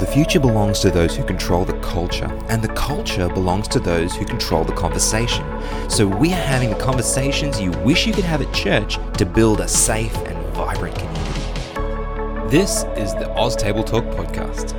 The 0.00 0.06
future 0.06 0.40
belongs 0.40 0.80
to 0.80 0.90
those 0.90 1.14
who 1.14 1.22
control 1.22 1.66
the 1.66 1.78
culture, 1.80 2.24
and 2.48 2.62
the 2.62 2.72
culture 2.72 3.28
belongs 3.28 3.68
to 3.68 3.78
those 3.78 4.16
who 4.16 4.24
control 4.24 4.64
the 4.64 4.72
conversation. 4.72 5.44
So 5.90 6.06
we 6.06 6.32
are 6.32 6.36
having 6.36 6.70
the 6.70 6.76
conversations 6.76 7.60
you 7.60 7.70
wish 7.84 8.06
you 8.06 8.14
could 8.14 8.24
have 8.24 8.40
at 8.40 8.50
church 8.54 8.98
to 9.18 9.26
build 9.26 9.60
a 9.60 9.68
safe 9.68 10.16
and 10.26 10.38
vibrant 10.54 10.96
community. 10.96 12.48
This 12.48 12.84
is 12.96 13.12
the 13.12 13.30
Oz 13.36 13.54
Table 13.54 13.84
Talk 13.84 14.04
podcast. 14.04 14.72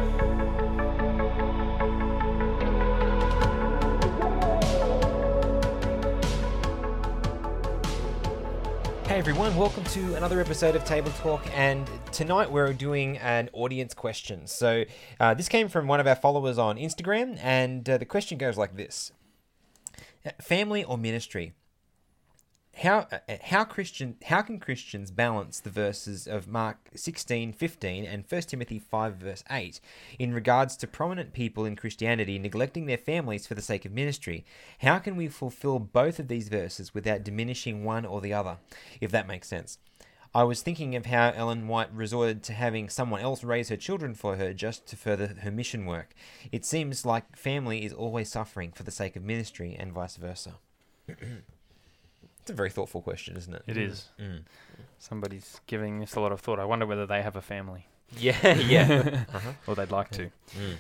Everyone, 9.22 9.56
welcome 9.56 9.84
to 9.84 10.16
another 10.16 10.40
episode 10.40 10.76
of 10.76 10.84
Table 10.84 11.12
Talk. 11.20 11.46
And 11.56 11.88
tonight 12.12 12.52
we're 12.52 12.74
doing 12.74 13.20
an 13.20 13.52
audience 13.54 13.94
question. 13.94 14.48
So, 14.48 14.84
uh, 15.20 15.36
this 15.36 15.48
came 15.48 15.70
from 15.70 15.86
one 15.88 16.00
of 16.00 16.08
our 16.08 16.16
followers 16.16 16.58
on 16.58 16.78
Instagram, 16.78 17.38
and 17.40 17.88
uh, 17.88 18.00
the 18.00 18.05
question 18.05 18.40
goes 18.40 18.58
like 18.58 18.76
this 18.76 19.12
Family 20.42 20.84
or 20.84 20.98
ministry? 20.98 21.54
How, 22.81 23.05
uh, 23.12 23.20
how 23.44 23.63
Christian 23.63 24.16
how 24.26 24.41
can 24.41 24.59
Christians 24.59 25.12
balance 25.12 25.59
the 25.59 25.70
verses 25.70 26.26
of 26.26 26.48
Mark 26.48 26.89
16, 26.95 27.53
15 27.53 28.05
and 28.05 28.26
1 28.27 28.41
Timothy 28.41 28.80
5 28.80 29.17
verse 29.17 29.44
8 29.52 29.80
in 30.17 30.34
regards 30.34 30.76
to 30.77 30.88
prominent 30.88 31.31
people 31.31 31.63
in 31.63 31.75
Christianity 31.75 32.39
neglecting 32.39 32.88
their 32.88 32.98
families 32.98 33.45
for 33.45 33.53
the 33.53 33.62
sake 33.62 33.86
of 33.86 33.91
ministry? 33.91 34.44
How 34.80 34.98
can 34.98 35.16
we 35.16 35.27
fulfill 35.27 35.77
both 35.77 36.17
of 36.17 36.27
these 36.27 36.49
verses 36.49 36.91
without 36.91 37.23
diminishing 37.23 37.84
one 37.84 38.03
or 38.03 38.20
the 38.20 38.34
other, 38.34 38.58
if 39.00 39.11
that 39.11 39.27
makes 39.27 39.48
sense? 39.48 39.77
I 40.34 40.41
was 40.41 40.63
thinking 40.63 40.95
of 40.95 41.05
how 41.05 41.34
Ellen 41.36 41.67
White 41.67 41.94
resorted 41.94 42.41
to 42.44 42.53
having 42.53 42.89
someone 42.89 43.22
else 43.22 43.44
raise 43.44 43.70
her 43.70 43.77
children 43.77 44.16
for 44.16 44.38
her 44.38 44.53
just 44.55 44.88
to 44.88 44.95
further 44.95 45.36
her 45.44 45.52
mission 45.52 45.86
work. 45.86 46.16
It 46.52 46.66
seems 46.66 47.06
like 47.06 47.38
family 47.38 47.86
is 47.86 47.94
always 47.94 48.31
suffering 48.31 48.72
for 48.72 48.81
the 48.81 48.89
sake 48.89 49.16
of 49.16 49.23
ministry 49.23 49.75
and 49.78 49.94
vice 49.94 50.16
versa. 50.16 50.56
It's 52.42 52.52
a 52.52 52.53
very 52.53 52.70
thoughtful 52.70 53.02
question, 53.02 53.38
isn't 53.38 53.53
it? 53.53 53.64
It 53.67 53.78
is. 53.78 54.09
Mm. 54.20 54.44
Somebody's 54.97 55.61
giving 55.67 56.00
this 56.00 56.16
a 56.16 56.20
lot 56.20 56.31
of 56.31 56.42
thought. 56.42 56.59
I 56.59 56.66
wonder 56.66 56.86
whether 56.86 57.06
they 57.06 57.22
have 57.22 57.36
a 57.36 57.42
family 57.42 57.88
Yeah, 58.17 58.56
yeah. 58.58 59.25
uh-huh. 59.34 59.52
or 59.67 59.75
they'd 59.75 59.92
like 59.92 60.09
to. 60.11 60.25
Mm. 60.25 60.75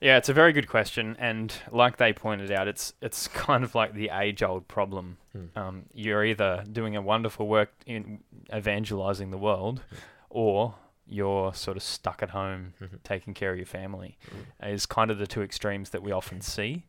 Yeah, 0.00 0.16
it's 0.18 0.28
a 0.28 0.34
very 0.34 0.52
good 0.52 0.68
question, 0.68 1.16
and 1.18 1.54
like 1.70 1.96
they 1.96 2.12
pointed 2.12 2.50
out, 2.50 2.68
it's 2.68 2.92
it's 3.00 3.28
kind 3.46 3.64
of 3.64 3.74
like 3.74 3.94
the 3.94 4.10
age-old 4.12 4.68
problem. 4.68 5.16
Hmm. 5.32 5.58
Um, 5.58 5.82
you're 5.94 6.24
either 6.24 6.64
doing 6.70 6.94
a 6.96 7.00
wonderful 7.00 7.46
work 7.46 7.70
in 7.86 8.18
evangelizing 8.54 9.30
the 9.30 9.38
world, 9.38 9.82
or 10.28 10.74
you're 11.06 11.54
sort 11.54 11.76
of 11.76 11.82
stuck 11.82 12.22
at 12.22 12.30
home 12.30 12.74
Mhm. 12.82 13.02
taking 13.02 13.34
care 13.34 13.52
of 13.52 13.56
your 13.58 13.66
family. 13.66 14.18
Mm. 14.62 14.72
Is 14.74 14.84
kind 14.86 15.10
of 15.10 15.18
the 15.18 15.26
two 15.26 15.42
extremes 15.42 15.90
that 15.90 16.02
we 16.02 16.12
often 16.12 16.40
see. 16.40 16.84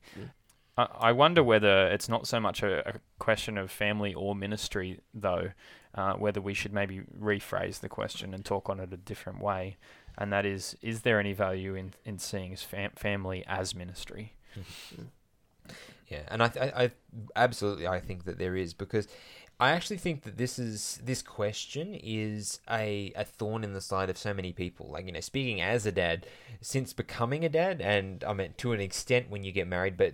I, 0.77 1.13
wonder 1.13 1.41
whether 1.41 1.87
it's 1.87 2.09
not 2.09 2.27
so 2.27 2.39
much 2.39 2.61
a, 2.61 2.87
a 2.87 2.93
question 3.17 3.57
of 3.57 3.71
family 3.71 4.13
or 4.13 4.35
ministry, 4.35 4.99
though, 5.13 5.51
uh, 5.93 6.13
whether 6.13 6.41
we 6.41 6.53
should 6.53 6.73
maybe 6.73 7.01
rephrase 7.17 7.79
the 7.79 7.87
question 7.87 8.33
and 8.33 8.43
talk 8.43 8.69
on 8.69 8.81
it 8.81 8.91
a 8.91 8.97
different 8.97 9.39
way. 9.39 9.77
And 10.17 10.33
that 10.33 10.45
is, 10.45 10.75
is 10.81 11.01
there 11.01 11.19
any 11.19 11.31
value 11.31 11.75
in, 11.75 11.93
in 12.03 12.19
seeing 12.19 12.55
fam- 12.57 12.91
family 12.95 13.43
as 13.47 13.73
ministry? 13.73 14.33
Yeah, 16.07 16.21
and 16.27 16.43
I, 16.43 16.51
I, 16.61 16.83
I 16.83 16.91
absolutely 17.35 17.87
I 17.87 17.99
think 17.99 18.25
that 18.25 18.37
there 18.37 18.55
is 18.55 18.73
because 18.73 19.07
I 19.59 19.71
actually 19.71 19.97
think 19.97 20.23
that 20.23 20.37
this 20.37 20.59
is 20.59 20.99
this 21.03 21.21
question 21.21 21.93
is 21.95 22.59
a, 22.69 23.13
a 23.15 23.23
thorn 23.23 23.63
in 23.63 23.73
the 23.73 23.79
side 23.79 24.09
of 24.09 24.17
so 24.17 24.33
many 24.33 24.51
people. 24.51 24.89
Like 24.91 25.05
you 25.05 25.13
know, 25.13 25.21
speaking 25.21 25.61
as 25.61 25.85
a 25.85 25.91
dad, 25.93 26.27
since 26.59 26.91
becoming 26.91 27.45
a 27.45 27.49
dad, 27.49 27.79
and 27.79 28.23
I 28.25 28.33
mean 28.33 28.53
to 28.57 28.73
an 28.73 28.81
extent 28.81 29.29
when 29.29 29.43
you 29.43 29.53
get 29.53 29.67
married, 29.67 29.95
but 29.95 30.13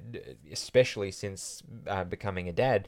especially 0.51 1.11
since 1.11 1.63
uh, 1.87 2.03
becoming 2.03 2.49
a 2.49 2.53
dad, 2.53 2.87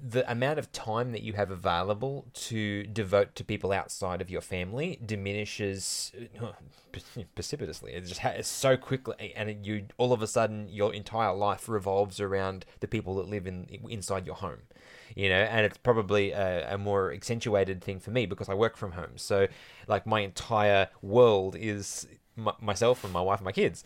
the 0.00 0.28
amount 0.30 0.58
of 0.58 0.72
time 0.72 1.12
that 1.12 1.22
you 1.22 1.34
have 1.34 1.52
available 1.52 2.26
to 2.34 2.82
devote 2.84 3.36
to 3.36 3.44
people 3.44 3.70
outside 3.70 4.20
of 4.20 4.28
your 4.28 4.40
family 4.42 4.98
diminishes 5.06 6.10
uh, 6.42 6.52
precipitously. 7.36 7.92
It 7.92 8.06
just 8.06 8.20
ha- 8.20 8.42
so 8.42 8.76
quickly, 8.76 9.32
and 9.36 9.64
you 9.64 9.86
all 9.98 10.12
of 10.12 10.20
a 10.20 10.26
sudden 10.26 10.68
your 10.68 10.92
entire 10.92 11.32
life 11.32 11.68
revolves 11.68 12.20
around 12.20 12.66
the 12.80 12.88
people 12.88 13.14
that 13.16 13.28
live 13.28 13.46
in 13.46 13.68
inside 13.88 14.26
your 14.26 14.34
home. 14.34 14.62
You 15.16 15.30
know, 15.30 15.36
and 15.36 15.64
it's 15.64 15.78
probably 15.78 16.32
a, 16.32 16.74
a 16.74 16.78
more 16.78 17.10
accentuated 17.10 17.82
thing 17.82 18.00
for 18.00 18.10
me 18.10 18.26
because 18.26 18.50
I 18.50 18.54
work 18.54 18.76
from 18.76 18.92
home. 18.92 19.16
So, 19.16 19.48
like, 19.88 20.06
my 20.06 20.20
entire 20.20 20.88
world 21.00 21.56
is 21.58 22.06
m- 22.36 22.50
myself 22.60 23.02
and 23.02 23.12
my 23.14 23.22
wife 23.22 23.38
and 23.38 23.46
my 23.46 23.52
kids. 23.52 23.82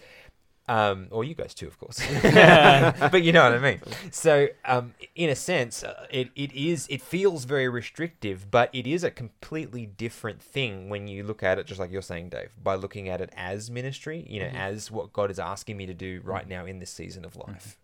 Um, 0.69 1.07
or 1.11 1.25
you 1.25 1.35
guys 1.35 1.55
too, 1.55 1.67
of 1.67 1.79
course. 1.79 2.01
but 2.23 3.23
you 3.23 3.33
know 3.33 3.43
what 3.43 3.55
I 3.55 3.59
mean. 3.59 3.81
So, 4.11 4.49
um, 4.65 4.95
in 5.17 5.31
a 5.31 5.35
sense, 5.37 5.83
uh, 5.83 6.07
it, 6.11 6.31
it 6.37 6.53
is 6.53 6.87
it 6.89 7.01
feels 7.01 7.45
very 7.45 7.69
restrictive, 7.69 8.51
but 8.51 8.69
it 8.73 8.87
is 8.87 9.03
a 9.03 9.11
completely 9.11 9.87
different 9.87 10.43
thing 10.43 10.89
when 10.89 11.09
you 11.09 11.23
look 11.25 11.43
at 11.43 11.59
it, 11.59 11.67
just 11.67 11.81
like 11.81 11.91
you're 11.91 12.03
saying, 12.03 12.31
Dave, 12.31 12.51
by 12.63 12.75
looking 12.75 13.09
at 13.09 13.21
it 13.21 13.31
as 13.37 13.71
ministry. 13.71 14.25
You 14.29 14.41
know, 14.41 14.47
as 14.47 14.91
what 14.91 15.13
God 15.13 15.31
is 15.31 15.39
asking 15.41 15.77
me 15.77 15.87
to 15.87 15.95
do 15.95 16.21
right 16.25 16.49
now 16.49 16.67
in 16.67 16.79
this 16.79 16.91
season 16.91 17.25
of 17.25 17.37
life. 17.37 17.77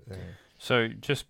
So, 0.58 0.88
just 0.88 1.26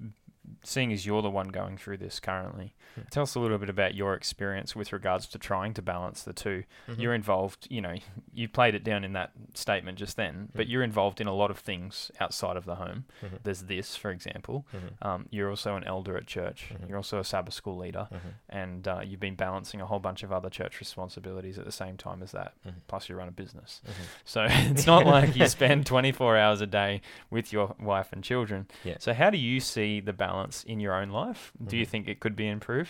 seeing 0.63 0.93
as 0.93 1.07
you're 1.07 1.23
the 1.23 1.31
one 1.31 1.49
going 1.49 1.77
through 1.77 1.99
this 1.99 2.21
currently, 2.21 2.75
tell 3.11 3.23
us 3.25 3.35
a 3.35 3.41
little 3.41 3.59
bit 3.59 3.69
about 3.71 3.95
your 3.95 4.15
experience 4.15 4.75
with 4.77 4.93
regards 4.93 5.27
to 5.29 5.39
trying 5.39 5.75
to 5.75 5.83
balance 5.83 6.23
the 6.23 6.33
2 6.33 6.65
Mhm. 6.89 6.99
You're 6.99 7.15
involved, 7.15 7.67
you 7.71 7.81
know, 7.81 7.97
you 8.33 8.49
played 8.49 8.75
it 8.75 8.85
down 8.85 9.05
in 9.05 9.13
that 9.15 9.33
statement 9.55 9.99
just 9.99 10.17
then, 10.17 10.49
but 10.55 10.67
Mm. 10.67 10.71
you're 10.71 10.83
involved 10.83 11.21
in 11.21 11.27
a 11.27 11.33
lot 11.35 11.51
of 11.51 11.59
things 11.59 12.11
outside 12.21 12.57
of 12.57 12.65
the 12.65 12.77
home. 12.77 13.05
Mhm. 13.23 13.39
There's 13.43 13.63
this, 13.65 13.97
for 13.97 14.11
example. 14.11 14.67
Mhm. 14.75 15.07
Um, 15.07 15.29
you're 15.31 15.51
also 15.51 15.77
an 15.77 15.85
elder 15.85 16.17
at 16.17 16.27
church. 16.27 16.71
Mhm. 16.73 16.89
You're 16.89 16.97
also 16.99 17.19
a 17.19 17.25
Sabbath 17.25 17.55
school 17.55 17.77
leader, 17.77 18.09
Mhm. 18.13 18.19
and 18.49 18.89
uh, 18.89 19.01
you've 19.05 19.21
been 19.21 19.35
balancing 19.37 19.81
a 19.81 19.87
whole 19.87 19.99
bunch 20.01 20.23
of 20.23 20.33
other 20.33 20.49
church 20.51 20.81
responsibilities 20.81 21.59
at 21.59 21.65
the 21.65 21.73
same 21.73 21.97
time 21.97 22.23
as 22.23 22.33
that. 22.33 22.55
Plus, 22.89 23.09
you 23.09 23.17
run 23.17 23.29
a 23.29 23.33
business, 23.33 23.83
so 24.25 24.47
it's 24.51 24.87
not 24.87 25.05
like 25.07 25.37
you 25.37 25.47
spend 25.49 25.87
24 25.87 26.37
hours 26.37 26.61
a 26.61 26.67
day 26.67 27.01
with 27.31 27.53
your 27.53 27.75
wife 27.79 28.13
and 28.13 28.23
children. 28.25 28.67
Yeah. 28.85 28.97
So, 28.99 29.13
how 29.15 29.31
do 29.31 29.39
you 29.39 29.61
see 29.61 30.01
the 30.01 30.13
balance 30.13 30.63
in 30.65 30.81
your 30.81 30.95
own 30.95 31.11
life? 31.11 31.53
Do 31.65 31.77
you 31.77 31.85
think 31.87 32.09
it 32.09 32.21
could 32.21 32.37
be 32.37 32.47
improved? 32.49 32.86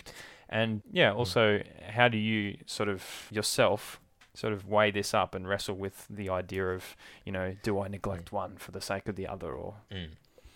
And 0.49 0.81
yeah, 0.91 1.11
also, 1.13 1.61
how 1.89 2.07
do 2.07 2.17
you 2.17 2.57
sort 2.65 2.89
of 2.89 3.03
yourself 3.31 3.99
sort 4.33 4.53
of 4.53 4.67
weigh 4.67 4.91
this 4.91 5.13
up 5.13 5.33
and 5.35 5.47
wrestle 5.47 5.75
with 5.75 6.05
the 6.09 6.29
idea 6.29 6.67
of, 6.69 6.95
you 7.25 7.31
know, 7.31 7.55
do 7.63 7.81
I 7.81 7.87
neglect 7.87 8.31
one 8.31 8.55
for 8.57 8.71
the 8.71 8.81
sake 8.81 9.07
of 9.07 9.15
the 9.15 9.27
other, 9.27 9.51
or 9.51 9.75
Mm. 9.91 10.09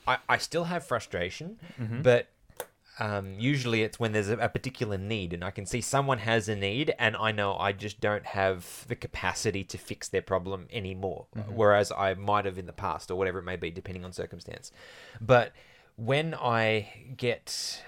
I, 0.07 0.17
I 0.29 0.37
still 0.37 0.65
have 0.65 0.85
frustration, 0.85 1.59
Mhm. 1.79 2.03
but 2.03 2.27
um, 2.99 3.39
usually 3.39 3.81
it's 3.83 3.99
when 3.99 4.11
there's 4.11 4.29
a, 4.29 4.37
a 4.37 4.49
particular 4.49 4.97
need 4.97 5.33
and 5.33 5.43
I 5.43 5.49
can 5.49 5.65
see 5.65 5.81
someone 5.81 6.19
has 6.19 6.47
a 6.49 6.55
need 6.55 6.93
and 6.99 7.15
I 7.15 7.31
know 7.31 7.57
I 7.57 7.71
just 7.71 7.99
don't 8.01 8.25
have 8.25 8.85
the 8.87 8.95
capacity 8.95 9.63
to 9.63 9.77
fix 9.77 10.07
their 10.09 10.21
problem 10.21 10.67
anymore, 10.71 11.25
Mhm. 11.35 11.53
whereas 11.53 11.91
I 11.91 12.13
might 12.13 12.45
have 12.45 12.57
in 12.59 12.65
the 12.67 12.73
past 12.73 13.09
or 13.09 13.15
whatever 13.15 13.39
it 13.39 13.43
may 13.43 13.55
be, 13.55 13.71
depending 13.71 14.05
on 14.05 14.11
circumstance. 14.11 14.71
But 15.19 15.53
when 15.95 16.33
I 16.33 17.13
get 17.17 17.83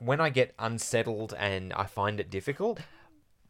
when 0.00 0.20
I 0.20 0.30
get 0.30 0.54
unsettled 0.58 1.34
and 1.38 1.72
I 1.72 1.84
find 1.84 2.18
it 2.18 2.30
difficult, 2.30 2.80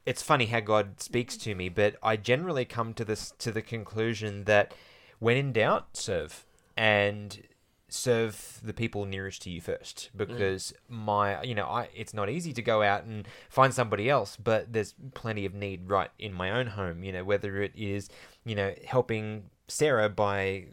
it's 0.04 0.22
funny 0.22 0.46
how 0.46 0.60
God 0.60 1.00
speaks 1.00 1.36
to 1.38 1.54
me, 1.54 1.68
but 1.68 1.96
I 2.02 2.16
generally 2.16 2.64
come 2.64 2.94
to 2.94 3.04
this 3.04 3.32
to 3.38 3.52
the 3.52 3.62
conclusion 3.62 4.44
that 4.44 4.74
when 5.18 5.36
in 5.36 5.52
doubt, 5.52 5.96
serve. 5.96 6.44
And 6.76 7.44
serve 7.94 8.60
the 8.62 8.72
people 8.74 9.04
nearest 9.04 9.42
to 9.42 9.50
you 9.50 9.60
first 9.60 10.10
because 10.16 10.74
my 10.88 11.40
you 11.42 11.54
know 11.54 11.64
I 11.64 11.88
it's 11.94 12.12
not 12.12 12.28
easy 12.28 12.52
to 12.54 12.62
go 12.62 12.82
out 12.82 13.04
and 13.04 13.26
find 13.48 13.72
somebody 13.72 14.10
else 14.10 14.36
but 14.36 14.72
there's 14.72 14.94
plenty 15.14 15.46
of 15.46 15.54
need 15.54 15.88
right 15.88 16.10
in 16.18 16.32
my 16.32 16.50
own 16.50 16.66
home 16.66 17.04
you 17.04 17.12
know 17.12 17.22
whether 17.22 17.62
it 17.62 17.70
is 17.76 18.08
you 18.44 18.56
know 18.56 18.74
helping 18.84 19.44
Sarah 19.68 20.08
by 20.08 20.66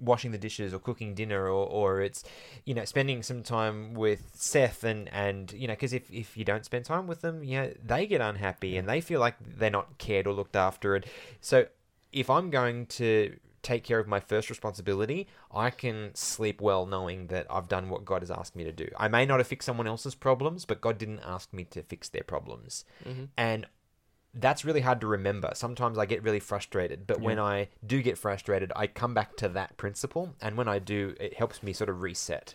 washing 0.00 0.30
the 0.30 0.38
dishes 0.38 0.72
or 0.72 0.78
cooking 0.78 1.14
dinner 1.14 1.46
or, 1.46 1.66
or 1.66 2.00
it's 2.00 2.24
you 2.64 2.74
know 2.74 2.84
spending 2.84 3.22
some 3.22 3.42
time 3.42 3.94
with 3.94 4.30
Seth 4.34 4.84
and 4.84 5.08
and 5.12 5.52
you 5.52 5.66
know 5.66 5.74
because 5.74 5.92
if, 5.92 6.10
if 6.10 6.36
you 6.36 6.44
don't 6.44 6.64
spend 6.64 6.84
time 6.84 7.06
with 7.06 7.20
them 7.20 7.44
you 7.44 7.60
know 7.60 7.72
they 7.84 8.06
get 8.06 8.20
unhappy 8.20 8.76
and 8.76 8.88
they 8.88 9.00
feel 9.00 9.20
like 9.20 9.36
they're 9.40 9.70
not 9.70 9.98
cared 9.98 10.26
or 10.26 10.32
looked 10.32 10.56
after. 10.56 10.94
And 10.94 11.04
so 11.40 11.66
if 12.12 12.30
I'm 12.30 12.50
going 12.50 12.86
to 12.86 13.36
take 13.60 13.82
care 13.82 13.98
of 13.98 14.06
my 14.06 14.20
first 14.20 14.48
responsibility 14.48 15.26
I 15.52 15.70
can 15.70 16.14
sleep 16.14 16.60
well 16.60 16.86
knowing 16.86 17.26
that 17.26 17.46
I've 17.50 17.68
done 17.68 17.90
what 17.90 18.04
God 18.04 18.22
has 18.22 18.30
asked 18.30 18.54
me 18.54 18.64
to 18.64 18.72
do. 18.72 18.88
I 18.96 19.08
may 19.08 19.26
not 19.26 19.40
have 19.40 19.48
fixed 19.48 19.66
someone 19.66 19.86
else's 19.86 20.14
problems 20.14 20.64
but 20.64 20.80
God 20.80 20.96
didn't 20.96 21.20
ask 21.24 21.52
me 21.52 21.64
to 21.64 21.82
fix 21.82 22.08
their 22.08 22.22
problems. 22.22 22.84
Mm-hmm. 23.04 23.24
And 23.36 23.66
that's 24.34 24.64
really 24.64 24.80
hard 24.80 25.00
to 25.00 25.06
remember. 25.06 25.50
Sometimes 25.54 25.98
I 25.98 26.06
get 26.06 26.22
really 26.22 26.40
frustrated, 26.40 27.06
but 27.06 27.20
when 27.20 27.38
I 27.38 27.68
do 27.86 28.02
get 28.02 28.18
frustrated, 28.18 28.72
I 28.76 28.86
come 28.86 29.14
back 29.14 29.36
to 29.38 29.48
that 29.50 29.76
principle, 29.76 30.34
and 30.40 30.56
when 30.56 30.68
I 30.68 30.78
do, 30.78 31.14
it 31.18 31.34
helps 31.34 31.62
me 31.62 31.72
sort 31.72 31.90
of 31.90 32.02
reset. 32.02 32.54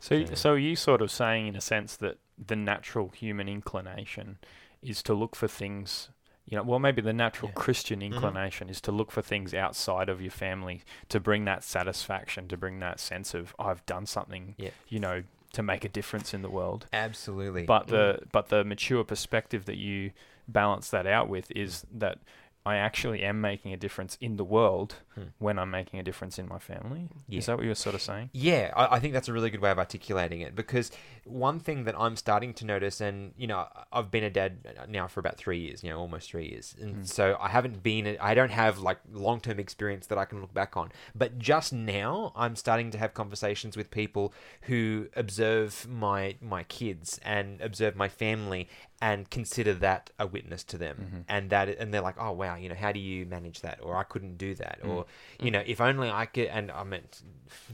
So, 0.00 0.14
Yeah. 0.14 0.34
so 0.34 0.52
are 0.52 0.58
you 0.58 0.76
sort 0.76 1.02
of 1.02 1.10
saying, 1.10 1.48
in 1.48 1.56
a 1.56 1.60
sense, 1.60 1.96
that 1.96 2.18
the 2.38 2.56
natural 2.56 3.08
human 3.08 3.48
inclination 3.48 4.38
is 4.80 5.02
to 5.02 5.14
look 5.14 5.34
for 5.34 5.48
things 5.48 6.10
you 6.50 6.56
know, 6.56 6.62
well, 6.62 6.78
maybe 6.78 7.02
the 7.02 7.12
natural 7.12 7.48
Yeah. 7.48 7.52
Mm-hmm. 7.52 7.60
Christian 7.60 8.00
inclination 8.00 8.70
is 8.70 8.80
to 8.80 8.90
look 8.90 9.10
for 9.12 9.20
things 9.20 9.52
outside 9.52 10.08
of 10.08 10.22
your 10.22 10.30
family 10.30 10.80
to 11.10 11.20
bring 11.20 11.44
that 11.44 11.62
satisfaction, 11.62 12.48
to 12.48 12.56
bring 12.56 12.78
that 12.78 13.00
sense 13.00 13.34
of 13.34 13.54
I've 13.58 13.84
done 13.84 14.06
something, 14.06 14.54
Yeah. 14.56 14.70
you 14.88 14.98
know, 14.98 15.24
to 15.52 15.62
make 15.62 15.84
a 15.84 15.90
difference 15.90 16.32
in 16.32 16.40
the 16.40 16.48
world. 16.48 16.86
Absolutely. 16.90 17.64
But 17.64 17.88
the 17.88 18.20
but 18.32 18.48
the 18.48 18.64
mature 18.64 19.04
perspective 19.04 19.66
that 19.66 19.76
you 19.76 20.12
balance 20.48 20.90
that 20.90 21.06
out 21.06 21.28
with 21.28 21.50
is 21.52 21.86
that 21.92 22.18
I 22.66 22.76
actually 22.76 23.22
am 23.22 23.40
making 23.40 23.72
a 23.72 23.78
difference 23.78 24.18
in 24.20 24.36
the 24.36 24.44
world 24.44 24.96
Hmm. 25.14 25.22
when 25.38 25.58
I'm 25.58 25.70
making 25.70 26.00
a 26.00 26.02
difference 26.02 26.38
in 26.38 26.46
my 26.48 26.58
family. 26.58 27.08
Yeah. 27.26 27.38
Is 27.38 27.46
that 27.46 27.56
what 27.56 27.64
you're 27.64 27.74
sort 27.74 27.94
of 27.94 28.02
saying? 28.02 28.28
Yeah, 28.34 28.72
I, 28.76 28.96
I 28.96 28.98
think 29.00 29.14
that's 29.14 29.28
a 29.28 29.32
really 29.32 29.48
good 29.48 29.60
way 29.60 29.70
of 29.70 29.78
articulating 29.78 30.42
it 30.42 30.54
because 30.54 30.90
one 31.24 31.60
thing 31.60 31.84
that 31.84 31.94
I'm 31.98 32.14
starting 32.14 32.52
to 32.54 32.66
notice, 32.66 33.00
and 33.00 33.32
you 33.38 33.46
know, 33.46 33.66
I've 33.90 34.10
been 34.10 34.24
a 34.24 34.28
dad 34.28 34.86
now 34.88 35.06
for 35.06 35.20
about 35.20 35.38
three 35.38 35.60
years, 35.60 35.82
you 35.82 35.88
know, 35.88 35.98
almost 35.98 36.28
three 36.30 36.46
years, 36.48 36.74
and 36.78 36.96
Mm. 36.96 37.08
so 37.08 37.38
I 37.40 37.48
haven't 37.48 37.82
been, 37.82 38.18
I 38.20 38.34
don't 38.34 38.50
have 38.50 38.80
like 38.80 38.98
long 39.10 39.40
term 39.40 39.58
experience 39.58 40.06
that 40.08 40.18
I 40.18 40.26
can 40.26 40.40
look 40.42 40.52
back 40.52 40.76
on. 40.76 40.92
But 41.14 41.38
just 41.38 41.72
now, 41.72 42.32
I'm 42.36 42.54
starting 42.54 42.90
to 42.90 42.98
have 42.98 43.14
conversations 43.14 43.78
with 43.78 43.90
people 43.90 44.34
who 44.62 45.08
observe 45.16 45.86
my 45.88 46.36
my 46.42 46.64
kids 46.64 47.18
and 47.24 47.62
observe 47.62 47.96
my 47.96 48.08
family 48.10 48.68
and 49.00 49.30
consider 49.30 49.72
that 49.74 50.10
a 50.18 50.26
witness 50.26 50.64
to 50.64 50.76
them, 50.78 50.96
Mhm. 50.98 51.24
and 51.28 51.50
that, 51.50 51.68
and 51.68 51.94
they're 51.94 52.00
like, 52.00 52.16
oh 52.18 52.32
wow, 52.32 52.56
you 52.56 52.68
know, 52.68 52.74
how 52.74 52.90
do 52.90 52.98
you 52.98 53.26
manage 53.26 53.60
that? 53.60 53.78
Or 53.80 53.96
I 53.96 54.02
couldn't 54.02 54.38
do 54.38 54.54
that, 54.56 54.80
Mm. 54.82 54.88
or 54.88 55.06
you 55.38 55.50
know, 55.52 55.62
if 55.66 55.80
only 55.80 56.10
I 56.10 56.26
could. 56.26 56.46
And 56.48 56.70
I 56.72 56.82
mean, 56.84 57.02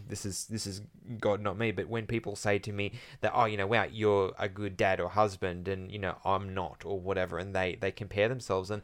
this 0.08 0.26
is 0.26 0.46
this 0.46 0.66
is 0.66 0.82
God, 1.20 1.40
not 1.40 1.56
me. 1.58 1.70
But 1.72 1.88
when 1.88 2.06
people 2.06 2.36
say 2.36 2.58
to 2.58 2.72
me 2.72 2.92
that, 3.22 3.32
oh, 3.34 3.46
you 3.46 3.56
know, 3.56 3.66
wow, 3.66 3.84
you're 3.90 4.32
a 4.38 4.48
good 4.48 4.76
dad 4.76 5.00
or 5.00 5.08
husband, 5.10 5.66
and 5.66 5.90
you 5.90 5.98
know, 5.98 6.16
I'm 6.24 6.52
not, 6.52 6.84
or 6.84 7.00
whatever, 7.00 7.38
and 7.38 7.54
they 7.54 7.76
they 7.76 7.90
compare 7.90 8.28
themselves, 8.28 8.70
and 8.70 8.82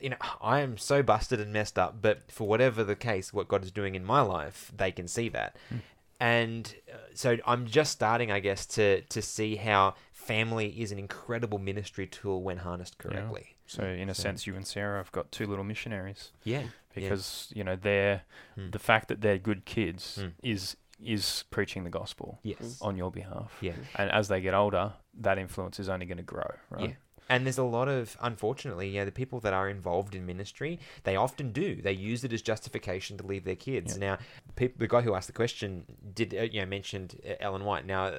you 0.00 0.08
know, 0.10 0.16
I 0.40 0.60
am 0.60 0.78
so 0.78 1.02
busted 1.02 1.38
and 1.38 1.52
messed 1.52 1.78
up. 1.78 2.00
But 2.00 2.32
for 2.32 2.48
whatever 2.48 2.82
the 2.82 2.96
case, 2.96 3.32
what 3.34 3.46
God 3.48 3.62
is 3.62 3.70
doing 3.70 3.94
in 3.94 4.04
my 4.06 4.22
life, 4.22 4.72
they 4.74 4.90
can 4.90 5.06
see 5.06 5.28
that. 5.30 5.56
Mm. 5.70 5.80
And 6.20 6.74
uh, 6.92 6.96
so 7.14 7.36
I'm 7.44 7.66
just 7.66 7.92
starting, 7.92 8.30
I 8.30 8.40
guess, 8.40 8.64
to 8.66 9.02
to 9.02 9.20
see 9.20 9.56
how 9.56 9.94
family 10.24 10.68
is 10.80 10.90
an 10.92 10.98
incredible 10.98 11.58
ministry 11.58 12.06
tool 12.06 12.42
when 12.42 12.58
harnessed 12.58 12.96
Yeah. 12.98 13.10
correctly. 13.10 13.56
So 13.66 13.84
in 13.84 14.08
a 14.08 14.14
So- 14.14 14.22
sense, 14.22 14.46
you 14.46 14.54
and 14.56 14.66
Sarah 14.66 14.98
have 14.98 15.12
got 15.12 15.30
two 15.32 15.46
little 15.46 15.64
missionaries 15.64 16.32
Yeah, 16.44 16.60
yeah. 16.62 16.68
because 16.94 17.52
you 17.54 17.64
know 17.64 17.76
they're 17.76 18.22
Hmm. 18.54 18.70
the 18.70 18.78
fact 18.78 19.08
that 19.08 19.20
they're 19.20 19.38
good 19.38 19.64
kids 19.64 20.16
Hmm. 20.16 20.28
is 20.42 20.76
is 21.00 21.44
preaching 21.50 21.82
the 21.84 21.90
gospel 21.90 22.38
yes, 22.44 22.80
on 22.80 22.96
your 22.96 23.10
behalf. 23.10 23.58
yeah. 23.60 23.74
And 23.96 24.10
as 24.12 24.28
they 24.28 24.40
get 24.40 24.54
older, 24.54 24.94
that 25.12 25.38
influence 25.38 25.78
is 25.80 25.88
only 25.88 26.06
going 26.06 26.18
to 26.18 26.22
grow, 26.34 26.50
right? 26.70 26.90
Yeah. 26.90 26.94
And 27.28 27.44
there's 27.44 27.58
a 27.58 27.64
lot 27.64 27.88
of, 27.88 28.16
unfortunately, 28.20 28.88
yeah, 28.90 29.04
the 29.04 29.10
people 29.12 29.40
that 29.40 29.52
are 29.52 29.68
involved 29.68 30.14
in 30.14 30.24
ministry, 30.24 30.78
they 31.02 31.16
often 31.16 31.52
do. 31.52 31.82
They 31.82 31.92
use 31.92 32.22
it 32.22 32.32
as 32.32 32.42
justification 32.42 33.18
to 33.18 33.26
leave 33.26 33.44
their 33.44 33.56
kids. 33.56 33.98
Yeah. 33.98 34.06
Now, 34.12 34.18
peop 34.54 34.78
the 34.78 34.86
guy 34.86 35.02
who 35.02 35.14
asked 35.14 35.26
the 35.26 35.32
question 35.34 35.84
did, 36.14 36.32
uh, 36.32 36.42
you 36.42 36.60
know, 36.60 36.66
mentioned 36.66 37.20
uh, 37.28 37.34
Ellen 37.40 37.64
White. 37.64 37.84
Now, 37.86 38.12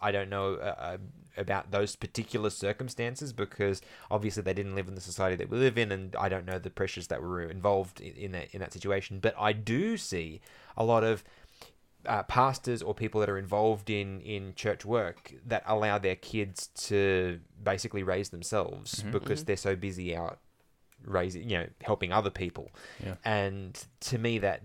I 0.00 0.12
don't 0.12 0.30
know 0.30 0.54
uh, 0.54 0.74
uh, 0.78 0.98
about 1.36 1.70
those 1.70 1.96
particular 1.96 2.50
circumstances 2.50 3.32
because 3.32 3.80
obviously 4.10 4.42
they 4.42 4.54
didn't 4.54 4.74
live 4.74 4.88
in 4.88 4.94
the 4.94 5.00
society 5.00 5.36
that 5.36 5.48
we 5.50 5.58
live 5.58 5.78
in, 5.78 5.92
and 5.92 6.14
I 6.16 6.28
don't 6.28 6.44
know 6.46 6.58
the 6.58 6.70
pressures 6.70 7.06
that 7.08 7.22
were 7.22 7.42
involved 7.42 8.00
in, 8.00 8.14
in 8.16 8.32
that 8.32 8.48
in 8.54 8.60
that 8.60 8.72
situation. 8.72 9.20
But 9.20 9.34
I 9.38 9.52
do 9.52 9.96
see 9.96 10.40
a 10.76 10.84
lot 10.84 11.04
of 11.04 11.22
uh, 12.06 12.22
pastors 12.22 12.80
or 12.82 12.94
people 12.94 13.20
that 13.20 13.28
are 13.28 13.36
involved 13.38 13.90
in 13.90 14.20
in 14.22 14.54
church 14.54 14.84
work 14.84 15.34
that 15.46 15.62
allow 15.66 15.98
their 15.98 16.16
kids 16.16 16.68
to 16.88 17.40
basically 17.62 18.02
raise 18.02 18.30
themselves 18.30 19.02
Mhm. 19.04 19.12
because 19.12 19.42
Mhm. 19.42 19.46
they're 19.46 19.56
so 19.56 19.76
busy 19.76 20.16
out 20.16 20.38
raising 21.04 21.48
you 21.48 21.58
know 21.58 21.66
helping 21.82 22.12
other 22.12 22.30
people 22.30 22.70
Yeah. 23.04 23.16
and 23.24 23.84
to 24.00 24.18
me 24.18 24.38
that 24.38 24.62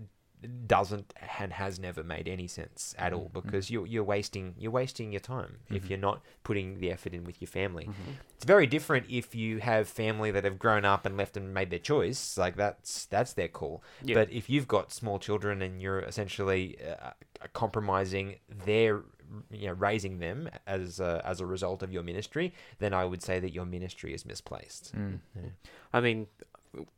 doesn't 0.66 1.12
and 1.38 1.52
has 1.52 1.78
never 1.78 2.02
made 2.04 2.26
any 2.28 2.46
sense 2.46 2.94
at 2.98 3.12
all 3.12 3.28
Mhm. 3.30 3.32
because 3.32 3.70
you're 3.70 3.86
you're 3.86 4.04
wasting 4.04 4.54
you're 4.58 4.70
wasting 4.72 5.12
your 5.12 5.20
time 5.20 5.58
if 5.70 5.84
Mhm. 5.84 5.88
you're 5.90 5.98
not 5.98 6.22
putting 6.44 6.78
the 6.78 6.90
effort 6.90 7.12
in 7.14 7.24
with 7.24 7.40
your 7.40 7.48
family 7.48 7.84
Mhm. 7.86 8.14
it's 8.34 8.44
very 8.44 8.66
different 8.66 9.06
if 9.08 9.34
you 9.34 9.58
have 9.60 9.88
family 9.88 10.30
that 10.30 10.44
have 10.44 10.58
grown 10.58 10.84
up 10.84 11.06
and 11.06 11.16
left 11.16 11.36
and 11.36 11.52
made 11.54 11.70
their 11.70 11.78
choice 11.78 12.36
like 12.38 12.56
that's 12.56 13.06
that's 13.06 13.32
their 13.34 13.48
call 13.48 13.82
Yeah. 14.02 14.14
but 14.14 14.30
if 14.30 14.48
you've 14.50 14.68
got 14.68 14.92
small 14.92 15.18
children 15.18 15.62
and 15.62 15.80
you're 15.82 16.00
essentially 16.00 16.76
uh, 16.84 17.12
compromising 17.52 18.36
their 18.48 19.02
you 19.50 19.66
know 19.66 19.72
raising 19.72 20.18
them 20.20 20.48
as 20.66 21.00
a, 21.00 21.20
as 21.24 21.40
a 21.40 21.46
result 21.46 21.82
of 21.82 21.92
your 21.92 22.02
ministry 22.04 22.52
then 22.78 22.94
i 22.94 23.04
would 23.04 23.22
say 23.22 23.40
that 23.40 23.52
your 23.52 23.64
ministry 23.66 24.14
is 24.14 24.24
misplaced 24.24 24.94
Mm. 24.94 25.20
I 25.92 26.00
mean, 26.00 26.26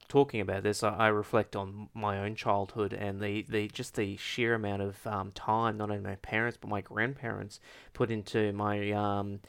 talking 0.09 0.41
about 0.41 0.63
this, 0.63 0.83
I, 0.83 0.95
I 0.95 1.09
reflect 1.09 1.55
on 1.57 1.89
my 1.95 2.19
own 2.19 2.35
childhood 2.35 2.93
and 2.93 3.21
the, 3.21 3.43
the 3.49 3.69
just 3.69 3.95
the 3.95 4.17
sheer 4.17 4.55
amount 4.55 4.83
of 4.83 5.07
um, 5.07 5.33
time 5.33 5.77
not 5.77 5.91
only 5.91 6.03
my 6.03 6.17
parents 6.17 6.57
but 6.61 6.69
my 6.69 6.81
grandparents 6.81 7.61
put 7.93 8.11
into 8.11 8.53
my 8.53 8.91
um, 8.93 9.41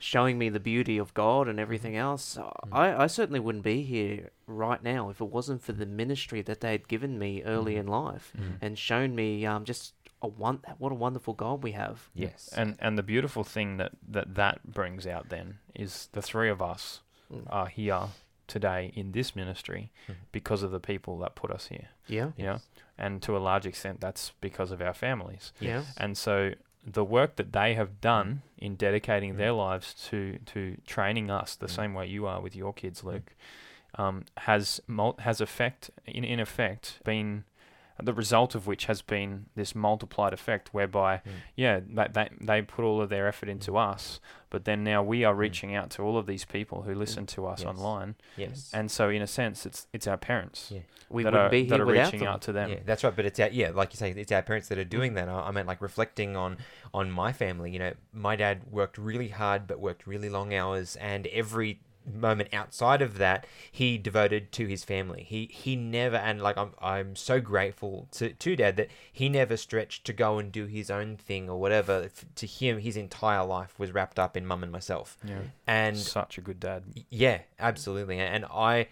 showing 0.00 0.38
me 0.38 0.48
the 0.48 0.60
beauty 0.60 0.96
of 0.98 1.12
God 1.14 1.48
and 1.48 1.58
everything 1.58 1.96
else. 1.96 2.38
I, 2.70 3.04
I 3.04 3.06
certainly 3.08 3.40
wouldn't 3.40 3.64
be 3.64 3.82
here 3.82 4.30
right 4.46 4.82
now 4.82 5.10
if 5.10 5.20
it 5.20 5.24
wasn't 5.28 5.62
for 5.62 5.72
the 5.72 5.86
ministry 5.86 6.40
that 6.42 6.60
they 6.60 6.72
had 6.72 6.86
given 6.88 7.18
me 7.18 7.42
early 7.42 7.74
Mhm. 7.74 7.80
in 7.80 7.86
life 7.88 8.32
Mm. 8.38 8.58
and 8.60 8.78
shown 8.78 9.14
me 9.14 9.44
um, 9.46 9.64
just 9.64 9.94
a 10.22 10.26
one 10.28 10.60
what 10.78 10.90
a 10.92 10.96
wonderful 10.96 11.32
God 11.34 11.62
we 11.62 11.72
have. 11.72 12.10
yes 12.14 12.48
And 12.56 12.76
and 12.80 12.96
the 12.98 13.02
beautiful 13.04 13.44
thing 13.44 13.76
that, 13.78 13.92
that 14.08 14.34
that 14.34 14.72
brings 14.72 15.06
out 15.06 15.28
then 15.28 15.58
is 15.74 16.08
the 16.12 16.22
three 16.22 16.48
of 16.50 16.60
us 16.62 17.02
Mm. 17.32 17.44
are 17.50 17.66
here 17.66 18.08
today 18.48 18.90
in 18.94 19.12
this 19.12 19.36
ministry 19.36 19.90
Mhm. 20.08 20.14
because 20.32 20.62
of 20.64 20.70
the 20.72 20.80
people 20.80 21.18
that 21.18 21.34
put 21.36 21.50
us 21.50 21.68
here. 21.68 21.88
Yeah. 22.08 22.32
Yeah. 22.36 22.58
And 22.96 23.22
to 23.22 23.36
a 23.36 23.38
large 23.38 23.66
extent 23.66 24.00
that's 24.00 24.32
because 24.40 24.72
of 24.72 24.80
our 24.82 24.94
families. 24.94 25.52
Yeah. 25.60 25.84
And 25.96 26.16
so 26.18 26.54
the 26.84 27.04
work 27.04 27.36
that 27.36 27.52
they 27.52 27.74
have 27.74 28.00
done 28.00 28.42
in 28.56 28.74
dedicating 28.76 29.34
Mm. 29.34 29.36
their 29.36 29.52
lives 29.52 29.94
to, 30.10 30.38
to 30.46 30.76
training 30.86 31.30
us 31.30 31.54
the 31.56 31.66
Mm. 31.66 31.70
same 31.76 31.94
way 31.94 32.06
you 32.06 32.26
are 32.26 32.40
with 32.40 32.56
your 32.56 32.72
kids, 32.72 33.04
Luke, 33.04 33.34
um, 33.94 34.24
has 34.38 34.80
mul- 34.86 35.16
has 35.20 35.40
effect 35.40 35.90
in 36.06 36.24
in 36.24 36.40
effect 36.40 37.00
been 37.04 37.44
the 38.02 38.12
result 38.14 38.54
of 38.54 38.66
which 38.66 38.84
has 38.86 39.02
been 39.02 39.46
this 39.56 39.74
multiplied 39.74 40.32
effect 40.32 40.72
whereby 40.72 41.16
Mm. 41.18 41.30
yeah 41.56 41.80
they, 41.88 42.06
they, 42.12 42.28
they 42.40 42.62
put 42.62 42.84
all 42.84 43.00
of 43.02 43.08
their 43.08 43.26
effort 43.28 43.48
into 43.48 43.76
us 43.76 44.20
but 44.50 44.64
then 44.64 44.84
now 44.84 45.02
we 45.02 45.24
are 45.24 45.34
Mm. 45.34 45.38
reaching 45.38 45.74
out 45.74 45.90
to 45.90 46.02
all 46.02 46.16
of 46.16 46.26
these 46.26 46.44
people 46.44 46.82
who 46.82 46.94
listen 46.94 47.26
to 47.26 47.46
us 47.46 47.60
Yes. 47.62 47.68
online 47.68 48.14
yes 48.36 48.70
and 48.72 48.90
so 48.90 49.08
in 49.08 49.22
a 49.22 49.26
sense 49.26 49.66
it's 49.66 49.86
it's 49.92 50.06
our 50.06 50.16
parents 50.16 50.70
Yeah. 50.72 50.80
We 51.10 51.22
that 51.24 51.34
are, 51.34 51.48
be 51.48 51.64
that 51.66 51.80
are 51.80 51.86
reaching 51.86 52.20
them. 52.20 52.28
out 52.28 52.42
to 52.42 52.52
them 52.52 52.70
Yeah, 52.70 52.80
that's 52.84 53.02
right. 53.02 53.16
But 53.16 53.24
it's 53.24 53.40
our, 53.40 53.48
yeah, 53.48 53.70
like 53.70 53.94
you 53.94 53.96
say, 53.96 54.10
it's 54.10 54.30
our 54.30 54.42
parents 54.42 54.68
that 54.68 54.76
are 54.76 54.84
doing 54.84 55.14
that. 55.14 55.26
I, 55.26 55.40
I 55.48 55.50
meant 55.52 55.66
like 55.66 55.80
reflecting 55.80 56.36
on 56.36 56.58
on 56.92 57.10
my 57.10 57.32
family. 57.32 57.70
You 57.70 57.78
know, 57.78 57.92
my 58.12 58.36
dad 58.36 58.64
worked 58.70 58.98
really 58.98 59.28
hard, 59.28 59.66
but 59.66 59.80
worked 59.80 60.06
really 60.06 60.28
long 60.28 60.52
hours, 60.52 60.96
and 60.96 61.26
every 61.28 61.80
moment 62.14 62.48
outside 62.52 63.02
of 63.02 63.18
that 63.18 63.46
he 63.70 63.98
devoted 63.98 64.52
to 64.52 64.66
his 64.66 64.84
family. 64.84 65.24
He 65.28 65.48
he 65.52 65.76
never 65.76 66.16
and 66.16 66.40
like 66.40 66.56
i'm 66.56 66.72
i'm 66.80 67.16
so 67.16 67.40
grateful 67.40 68.08
to 68.12 68.32
to 68.32 68.56
dad 68.56 68.76
that 68.76 68.88
he 69.12 69.28
never 69.28 69.56
stretched 69.56 70.04
to 70.06 70.12
go 70.12 70.38
and 70.38 70.50
do 70.50 70.66
his 70.66 70.90
own 70.90 71.16
thing 71.16 71.48
or 71.48 71.60
whatever. 71.60 72.10
To 72.36 72.46
him 72.46 72.78
his 72.78 72.96
entire 72.96 73.44
life 73.44 73.78
was 73.78 73.92
wrapped 73.92 74.18
up 74.18 74.36
in 74.36 74.46
mum 74.46 74.62
and 74.62 74.72
myself. 74.72 75.16
Yeah. 75.24 75.40
And 75.66 75.96
such 75.96 76.38
a 76.38 76.40
good 76.40 76.60
dad. 76.60 76.84
Yeah, 77.10 77.40
absolutely. 77.58 78.18
And 78.18 78.44
I 78.46 78.88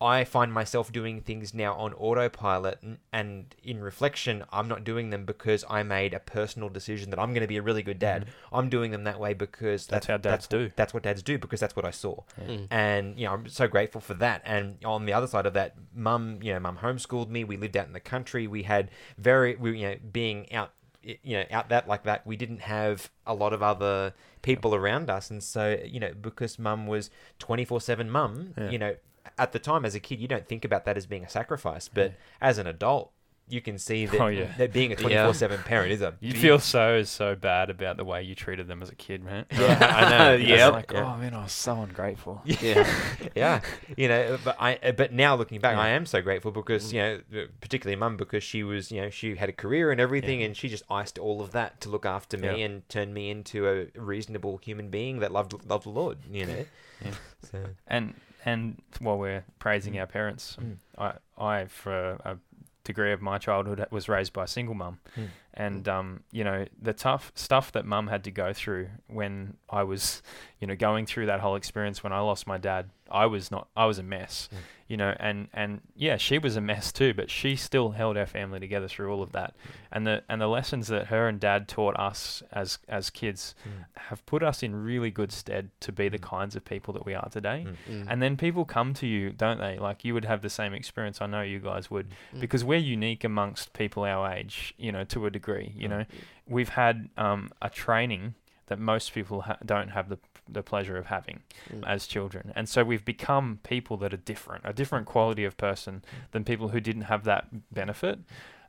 I 0.00 0.24
find 0.24 0.52
myself 0.52 0.90
doing 0.92 1.20
things 1.20 1.54
now 1.54 1.74
on 1.74 1.92
autopilot 1.94 2.78
and, 2.82 2.98
and 3.12 3.54
in 3.62 3.80
reflection 3.80 4.44
I'm 4.52 4.68
not 4.68 4.84
doing 4.84 5.10
them 5.10 5.24
because 5.24 5.64
I 5.70 5.82
made 5.82 6.12
a 6.14 6.18
personal 6.20 6.68
decision 6.68 7.10
that 7.10 7.18
I'm 7.18 7.30
going 7.32 7.42
to 7.42 7.46
be 7.48 7.56
a 7.56 7.62
really 7.62 7.82
good 7.82 7.98
dad. 7.98 8.26
I'm 8.52 8.68
doing 8.68 8.90
them 8.90 9.04
that 9.04 9.18
way 9.20 9.34
because 9.34 9.84
Mm-hmm. 9.84 9.94
That's 9.94 10.06
how 10.06 10.16
dads 10.16 10.22
that's, 10.24 10.46
do. 10.48 10.72
That's 10.76 10.92
what 10.94 11.02
dads 11.04 11.22
do 11.22 11.38
because 11.38 11.60
that's 11.60 11.76
what 11.76 11.84
I 11.84 11.90
saw. 11.90 12.16
Mm. 12.40 12.66
And 12.70 13.18
you 13.18 13.26
know, 13.26 13.32
I'm 13.32 13.48
so 13.48 13.66
grateful 13.68 14.00
for 14.00 14.14
that. 14.14 14.42
And 14.44 14.76
on 14.84 15.06
the 15.06 15.12
other 15.12 15.26
side 15.26 15.46
of 15.46 15.54
that, 15.54 15.74
mum, 15.94 16.38
you 16.42 16.52
know, 16.52 16.60
mum 16.60 16.78
homeschooled 16.82 17.28
me. 17.28 17.44
We 17.44 17.56
lived 17.56 17.76
out 17.76 17.86
in 17.86 17.92
the 17.92 18.00
country. 18.00 18.46
We 18.46 18.64
had 18.64 18.90
very 19.16 19.56
we 19.56 19.78
you 19.78 19.88
know, 19.88 19.96
being 20.12 20.52
out 20.52 20.72
you 21.02 21.36
know 21.36 21.44
out 21.50 21.68
that 21.68 21.86
like 21.86 22.04
that 22.04 22.26
we 22.26 22.34
didn't 22.36 22.60
have 22.60 23.10
a 23.26 23.34
lot 23.34 23.52
of 23.52 23.62
other 23.62 24.14
people 24.40 24.74
around 24.74 25.10
us 25.10 25.30
and 25.30 25.42
so 25.42 25.78
you 25.84 26.00
know 26.00 26.12
because 26.18 26.58
mum 26.58 26.86
was 26.86 27.10
24/7 27.40 28.08
mum 28.08 28.54
Yeah. 28.56 28.70
you 28.70 28.78
know 28.78 28.96
at 29.38 29.52
the 29.52 29.58
time 29.58 29.84
as 29.84 29.94
a 29.94 30.00
kid 30.00 30.20
you 30.20 30.28
don't 30.28 30.46
think 30.48 30.64
about 30.64 30.84
that 30.84 30.96
as 30.96 31.06
being 31.06 31.24
a 31.24 31.28
sacrifice 31.28 31.88
but 31.88 32.12
mm. 32.12 32.14
as 32.40 32.58
an 32.58 32.66
adult 32.66 33.10
you 33.46 33.60
can 33.60 33.76
see 33.76 34.06
that, 34.06 34.18
Oh, 34.18 34.28
yeah. 34.28 34.54
that 34.56 34.72
being 34.72 34.90
a 34.90 34.96
24/7 34.96 35.66
parent 35.66 35.92
is 35.92 36.00
a 36.00 36.14
you 36.18 36.32
big- 36.32 36.40
feel 36.40 36.58
so 36.58 37.02
so 37.02 37.34
bad 37.34 37.68
about 37.68 37.98
the 37.98 38.04
way 38.04 38.22
you 38.22 38.34
treated 38.34 38.68
them 38.68 38.80
as 38.80 38.88
a 38.88 38.94
kid 38.94 39.22
man 39.22 39.44
yeah 39.50 39.78
I 39.80 40.10
know 40.18 40.34
It's 40.40 40.48
Yep. 40.48 40.72
like 40.72 40.90
Yeah. 40.92 41.14
oh 41.14 41.18
man 41.18 41.34
i 41.34 41.42
was 41.42 41.52
so 41.52 41.82
ungrateful 41.82 42.40
Yeah. 42.46 42.88
yeah, 43.34 43.60
you 43.98 44.08
know, 44.08 44.38
but 44.42 44.56
I, 44.58 44.92
but 44.96 45.12
now 45.12 45.34
looking 45.36 45.60
back, 45.60 45.76
Yeah. 45.76 45.82
I 45.82 45.88
am 45.90 46.06
so 46.06 46.22
grateful 46.22 46.52
because 46.52 46.90
you 46.92 47.00
know, 47.00 47.20
particularly 47.60 47.96
mum, 47.96 48.16
because 48.16 48.42
she 48.42 48.62
was, 48.62 48.90
you 48.90 49.02
know, 49.02 49.10
she 49.10 49.36
had 49.36 49.48
a 49.50 49.52
career 49.52 49.90
and 49.92 50.00
everything, 50.00 50.40
Yeah. 50.40 50.46
and 50.46 50.56
she 50.56 50.68
just 50.70 50.84
iced 50.90 51.18
all 51.18 51.42
of 51.42 51.52
that 51.52 51.80
to 51.82 51.90
look 51.90 52.06
after 52.06 52.38
me 52.38 52.48
Yeah. 52.48 52.64
and 52.66 52.88
turn 52.88 53.12
me 53.12 53.28
into 53.30 53.68
a 53.68 54.00
reasonable 54.00 54.56
human 54.58 54.88
being 54.88 55.18
that 55.18 55.32
loved 55.32 55.52
loved 55.68 55.84
the 55.84 55.90
Lord, 55.90 56.18
you 56.30 56.46
know. 56.46 56.64
Yeah. 57.04 57.10
So 57.50 57.58
and 57.86 58.14
and 58.44 58.80
while 59.00 59.18
we're 59.18 59.44
praising 59.58 59.94
Mm. 59.94 60.00
our 60.00 60.06
parents, 60.06 60.56
Mm. 60.60 60.76
I, 60.98 61.12
I 61.38 61.64
for 61.66 62.18
a 62.24 62.36
degree 62.84 63.12
of 63.12 63.22
my 63.22 63.38
childhood 63.38 63.84
was 63.90 64.08
raised 64.08 64.32
by 64.34 64.44
a 64.44 64.46
single 64.46 64.74
mum, 64.74 65.00
Mm. 65.16 65.28
and 65.54 65.88
um, 65.88 66.22
you 66.30 66.44
know 66.44 66.66
the 66.80 66.92
tough 66.92 67.32
stuff 67.34 67.72
that 67.72 67.84
mum 67.86 68.08
had 68.08 68.22
to 68.24 68.30
go 68.30 68.52
through 68.52 68.88
when 69.06 69.56
I 69.70 69.82
was, 69.84 70.22
you 70.60 70.66
know, 70.66 70.76
going 70.76 71.06
through 71.06 71.26
that 71.26 71.40
whole 71.40 71.56
experience 71.56 72.02
when 72.04 72.12
I 72.12 72.20
lost 72.20 72.46
my 72.46 72.58
dad. 72.58 72.90
I 73.10 73.26
was 73.26 73.50
not. 73.50 73.68
I 73.76 73.86
was 73.86 73.98
a 73.98 74.02
mess, 74.02 74.48
Mm. 74.52 74.58
You 74.86 74.96
know, 74.98 75.14
and 75.18 75.48
and 75.54 75.80
yeah, 75.96 76.16
she 76.18 76.38
was 76.38 76.56
a 76.56 76.60
mess 76.60 76.92
too, 76.92 77.14
but 77.14 77.30
she 77.30 77.56
still 77.56 77.92
held 77.92 78.16
our 78.18 78.26
family 78.26 78.60
together 78.60 78.86
through 78.86 79.10
all 79.12 79.22
of 79.22 79.32
that, 79.32 79.54
and 79.90 80.06
the 80.06 80.22
and 80.28 80.40
the 80.40 80.46
lessons 80.46 80.88
that 80.88 81.06
her 81.06 81.26
and 81.26 81.40
dad 81.40 81.68
taught 81.68 81.98
us 81.98 82.42
as 82.52 82.78
as 82.88 83.08
kids 83.10 83.54
Mm. 83.66 83.84
have 84.08 84.26
put 84.26 84.42
us 84.42 84.62
in 84.62 84.74
really 84.84 85.10
good 85.10 85.32
stead 85.32 85.70
to 85.80 85.90
be 85.92 86.08
the 86.10 86.18
Mm. 86.18 86.22
kinds 86.22 86.54
of 86.56 86.64
people 86.64 86.92
that 86.94 87.06
we 87.06 87.14
are 87.14 87.28
today. 87.30 87.66
Mm. 87.66 87.76
Mm. 88.02 88.06
And 88.10 88.22
then 88.22 88.36
people 88.36 88.64
come 88.66 88.92
to 88.94 89.06
you, 89.06 89.30
don't 89.30 89.58
they? 89.58 89.78
Like 89.78 90.04
you 90.04 90.12
would 90.14 90.26
have 90.26 90.42
the 90.42 90.50
same 90.50 90.74
experience. 90.74 91.22
I 91.22 91.26
know 91.26 91.40
you 91.42 91.60
guys 91.60 91.90
would, 91.90 92.10
Mm. 92.34 92.40
because 92.40 92.62
we're 92.62 92.78
unique 92.78 93.24
amongst 93.24 93.72
people 93.72 94.04
our 94.04 94.30
age, 94.32 94.74
you 94.76 94.92
know, 94.92 95.04
to 95.04 95.24
a 95.26 95.30
degree. 95.30 95.72
You 95.76 95.88
Mm. 95.88 95.90
know, 95.90 96.04
we've 96.46 96.68
had 96.70 97.08
um, 97.16 97.50
a 97.62 97.70
training 97.70 98.34
that 98.66 98.78
most 98.78 99.12
people 99.14 99.42
ha- 99.42 99.58
don't 99.64 99.88
have 99.90 100.08
the 100.08 100.18
the 100.48 100.62
pleasure 100.62 100.96
of 100.96 101.06
having 101.06 101.42
Mm. 101.72 101.84
as 101.86 102.06
children, 102.06 102.52
and 102.54 102.68
so 102.68 102.84
we've 102.84 103.04
become 103.04 103.60
people 103.62 103.96
that 103.98 104.12
are 104.12 104.18
different, 104.18 104.62
a 104.66 104.72
different 104.72 105.06
quality 105.06 105.44
of 105.44 105.56
person 105.56 106.02
than 106.32 106.44
people 106.44 106.68
who 106.68 106.80
didn't 106.80 107.02
have 107.02 107.24
that 107.24 107.46
benefit. 107.72 108.18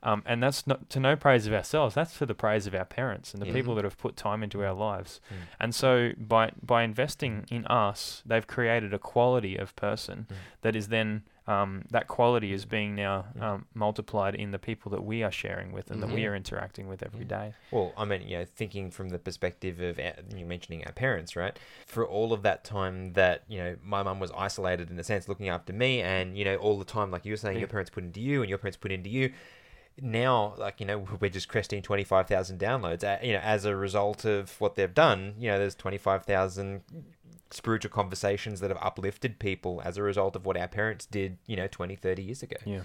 Um, 0.04 0.22
and 0.28 0.44
that's 0.44 0.68
not 0.68 0.88
to 0.92 1.00
no 1.00 1.16
praise 1.16 1.48
of 1.48 1.54
ourselves. 1.54 1.96
That's 1.96 2.16
to 2.20 2.28
the 2.28 2.36
praise 2.36 2.68
of 2.68 2.76
our 2.76 2.86
parents 2.86 3.34
and 3.34 3.42
the 3.42 3.48
Yeah. 3.48 3.54
people 3.54 3.74
that 3.74 3.84
have 3.84 3.98
put 3.98 4.16
time 4.16 4.44
into 4.44 4.64
our 4.64 4.74
lives. 4.74 5.20
Mm. 5.32 5.36
And 5.60 5.76
so 5.76 6.12
by 6.18 6.52
by 6.62 6.84
investing 6.84 7.46
in 7.50 7.66
us, 7.66 8.22
they've 8.24 8.46
created 8.46 8.94
a 8.94 9.00
quality 9.00 9.58
of 9.58 9.76
person 9.76 10.28
Mm. 10.30 10.36
that 10.62 10.76
is 10.76 10.90
then 10.90 11.24
um, 11.48 11.84
that 11.92 12.08
quality 12.08 12.54
is 12.54 12.66
being 12.66 12.96
now 12.96 13.26
Mm. 13.38 13.42
um, 13.44 13.66
multiplied 13.74 14.34
in 14.36 14.52
the 14.52 14.58
people 14.60 14.90
that 14.92 15.04
we 15.04 15.22
are 15.24 15.32
sharing 15.32 15.72
with 15.72 15.92
and 15.92 16.02
that 16.02 16.10
we 16.10 16.22
Mhm. 16.22 16.30
are 16.32 16.36
interacting 16.36 16.88
with 16.88 17.04
every 17.04 17.24
Mm. 17.26 17.28
day. 17.28 17.54
Well, 17.72 17.94
I 17.96 18.04
mean, 18.06 18.28
you 18.28 18.40
know, 18.40 18.46
thinking 18.46 18.90
from 18.90 19.10
the 19.10 19.20
perspective 19.20 19.80
of 19.80 20.00
our, 20.00 20.14
you 20.36 20.46
mentioning 20.46 20.84
our 20.86 20.92
parents, 20.94 21.36
right? 21.36 21.58
For 21.86 22.04
all 22.06 22.34
of 22.34 22.42
that 22.44 22.64
time 22.64 23.14
that 23.14 23.44
you 23.48 23.58
know, 23.60 23.76
my 23.84 24.02
mum 24.02 24.20
was 24.20 24.32
isolated 24.36 24.90
in 24.90 24.98
a 25.00 25.04
sense, 25.04 25.28
looking 25.28 25.50
after 25.50 25.72
me, 25.72 26.02
and 26.02 26.38
you 26.38 26.46
know, 26.46 26.56
all 26.58 26.80
the 26.80 26.86
time, 26.86 27.12
like 27.12 27.26
you 27.26 27.34
were 27.34 27.38
saying, 27.38 27.56
Yeah. 27.58 27.60
your 27.62 27.68
parents 27.68 27.92
put 27.92 28.04
into 28.04 28.22
you, 28.22 28.42
and 28.42 28.50
your 28.50 28.58
parents 28.58 28.78
put 28.78 28.92
into 28.92 29.10
you. 29.10 29.32
Now, 30.02 30.56
like 30.58 30.80
you 30.82 30.86
know, 30.86 30.98
we're 31.22 31.30
just 31.30 31.48
cresting 31.48 31.82
twenty 31.82 32.04
five 32.04 32.28
thousand 32.28 32.60
downloads. 32.60 33.04
Uh, 33.04 33.24
you 33.24 33.34
know, 33.34 33.40
as 33.40 33.64
a 33.66 33.76
result 33.76 34.26
of 34.26 34.60
what 34.60 34.76
they've 34.76 34.94
done, 34.94 35.36
you 35.40 35.50
know, 35.50 35.58
there's 35.58 35.76
twenty 35.76 35.98
five 35.98 36.26
thousand 36.26 36.82
spiritual 37.52 37.92
conversations 37.92 38.60
that 38.60 38.70
have 38.70 38.80
uplifted 38.82 39.40
people 39.40 39.82
as 39.86 39.98
a 39.98 40.04
result 40.04 40.36
of 40.36 40.46
what 40.46 40.58
our 40.58 40.68
parents 40.68 41.06
did, 41.06 41.38
you 41.46 41.56
know, 41.56 41.68
20, 41.68 41.96
30 41.96 42.24
years 42.24 42.44
ago. 42.44 42.58
Yeah. 42.66 42.80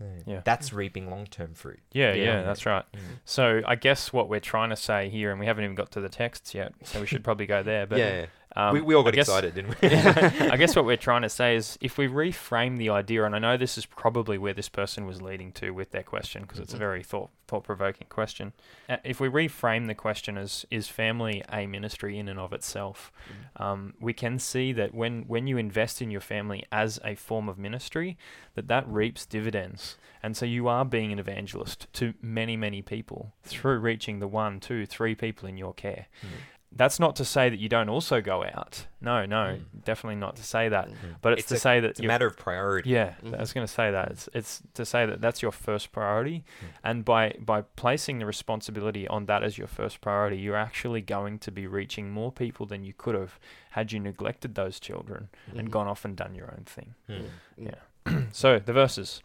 Mhm. 0.00 0.22
Yeah. 0.26 0.40
That's 0.44 0.72
reaping 0.72 1.10
long 1.10 1.26
term 1.26 1.54
fruit. 1.54 1.80
Yeah, 1.92 2.12
Yeah. 2.14 2.24
yeah, 2.24 2.42
that's 2.42 2.66
right. 2.66 2.84
Mm. 2.92 2.98
So 3.24 3.62
I 3.66 3.74
guess 3.76 4.12
what 4.12 4.28
we're 4.28 4.40
trying 4.40 4.70
to 4.70 4.76
say 4.76 5.08
here, 5.10 5.30
and 5.30 5.38
we 5.38 5.46
haven't 5.46 5.64
even 5.64 5.76
got 5.76 5.90
to 5.92 6.00
the 6.00 6.08
texts 6.08 6.54
yet, 6.54 6.72
so 6.82 7.00
we 7.00 7.06
should 7.06 7.22
probably 7.24 7.46
go 7.46 7.62
there. 7.62 7.86
But 7.86 7.98
yeah, 8.00 8.26
um, 8.56 8.72
we, 8.72 8.80
we 8.80 8.94
all 8.94 9.02
got 9.02 9.12
guess- 9.14 9.28
excited, 9.28 9.54
didn't 9.54 9.80
we? 9.82 9.88
I 10.50 10.56
guess 10.58 10.74
what 10.74 10.84
we're 10.86 10.96
trying 10.96 11.22
to 11.22 11.28
say 11.28 11.56
is 11.56 11.76
if 11.80 11.98
we 11.98 12.08
reframe 12.08 12.78
the 12.78 12.88
idea, 12.90 13.24
and 13.24 13.34
I 13.34 13.38
know 13.38 13.56
this 13.56 13.76
is 13.76 13.84
probably 13.86 14.38
where 14.38 14.54
this 14.54 14.68
person 14.68 15.06
was 15.06 15.20
leading 15.20 15.52
to 15.52 15.70
with 15.72 15.90
their 15.90 16.02
question 16.02 16.42
because 16.42 16.58
it's 16.58 16.72
a 16.72 16.76
Mhm. 16.76 16.80
very 16.80 17.02
thought 17.02 17.30
thought 17.48 17.62
provoking 17.62 18.08
question. 18.08 18.52
Uh, 18.88 18.96
if 19.04 19.20
we 19.20 19.28
reframe 19.28 19.86
the 19.86 19.94
question 19.94 20.36
as 20.36 20.66
is 20.68 20.88
family 20.88 21.44
a 21.52 21.64
ministry 21.68 22.18
in 22.18 22.28
and 22.28 22.40
of 22.40 22.52
itself, 22.52 23.12
um, 23.56 23.94
we 24.00 24.12
can 24.12 24.38
see 24.38 24.72
that 24.72 24.92
when 24.94 25.22
when 25.28 25.46
you 25.46 25.56
invest 25.56 26.02
in 26.02 26.10
your 26.10 26.20
family 26.20 26.64
as 26.72 26.98
a 27.04 27.14
form 27.14 27.48
of 27.48 27.56
ministry, 27.58 28.16
that 28.54 28.66
that 28.68 28.88
reaps 28.88 29.24
dividends, 29.26 29.96
and 30.22 30.36
so 30.36 30.44
you 30.44 30.66
are 30.66 30.84
being 30.84 31.12
an 31.12 31.18
evangelist 31.18 31.86
to 31.92 32.14
many 32.20 32.56
many 32.56 32.82
people 32.82 33.32
through 33.44 33.78
reaching 33.78 34.18
the 34.18 34.26
one, 34.28 34.58
two, 34.58 34.84
three 34.86 35.14
people 35.14 35.48
in 35.48 35.56
your 35.56 35.72
care. 35.74 36.06
Mm. 36.22 36.28
That's 36.72 37.00
not 37.00 37.16
to 37.16 37.24
say 37.24 37.48
that 37.48 37.58
you 37.58 37.68
don't 37.70 37.88
also 37.88 38.20
go 38.20 38.44
out. 38.44 38.86
No, 39.00 39.24
no, 39.24 39.56
Mm. 39.56 39.84
definitely 39.84 40.16
not 40.16 40.36
to 40.36 40.42
say 40.42 40.68
that. 40.68 40.88
Mm. 40.90 40.94
But 41.22 41.32
it's, 41.34 41.40
It's 41.42 41.48
to 41.48 41.54
a- 41.54 41.58
say 41.58 41.80
that 41.80 41.90
It's 41.90 42.00
a 42.00 42.02
matter 42.02 42.26
of 42.26 42.36
priority. 42.36 42.90
yeah, 42.90 43.14
Mhm. 43.22 43.34
I 43.34 43.38
was 43.38 43.52
going 43.54 43.66
to 43.66 43.72
say 43.72 43.90
that. 43.92 44.10
It's 44.10 44.28
it's 44.34 44.62
to 44.74 44.84
say 44.84 45.06
that 45.06 45.20
that's 45.22 45.40
your 45.42 45.52
first 45.52 45.90
priority, 45.92 46.44
Mm. 46.60 46.66
and 46.84 47.04
by 47.04 47.34
by 47.40 47.62
placing 47.62 48.18
the 48.18 48.26
responsibility 48.26 49.08
on 49.08 49.24
that 49.26 49.42
as 49.42 49.56
your 49.56 49.68
first 49.68 50.00
priority, 50.02 50.36
you're 50.38 50.56
actually 50.56 51.00
going 51.00 51.38
to 51.38 51.50
be 51.50 51.66
reaching 51.66 52.10
more 52.10 52.30
people 52.32 52.66
than 52.66 52.84
you 52.84 52.92
could 52.92 53.14
have 53.14 53.38
had 53.70 53.92
you 53.92 54.00
neglected 54.00 54.54
those 54.54 54.78
children 54.80 55.28
and 55.56 55.68
Mhm. 55.68 55.70
gone 55.70 55.86
off 55.88 56.04
and 56.04 56.14
done 56.16 56.34
your 56.34 56.50
own 56.52 56.64
thing. 56.66 56.94
Mm. 57.08 57.30
Mm. 57.58 57.74
Yeah. 58.06 58.20
so 58.32 58.58
the 58.58 58.72
verses, 58.74 59.22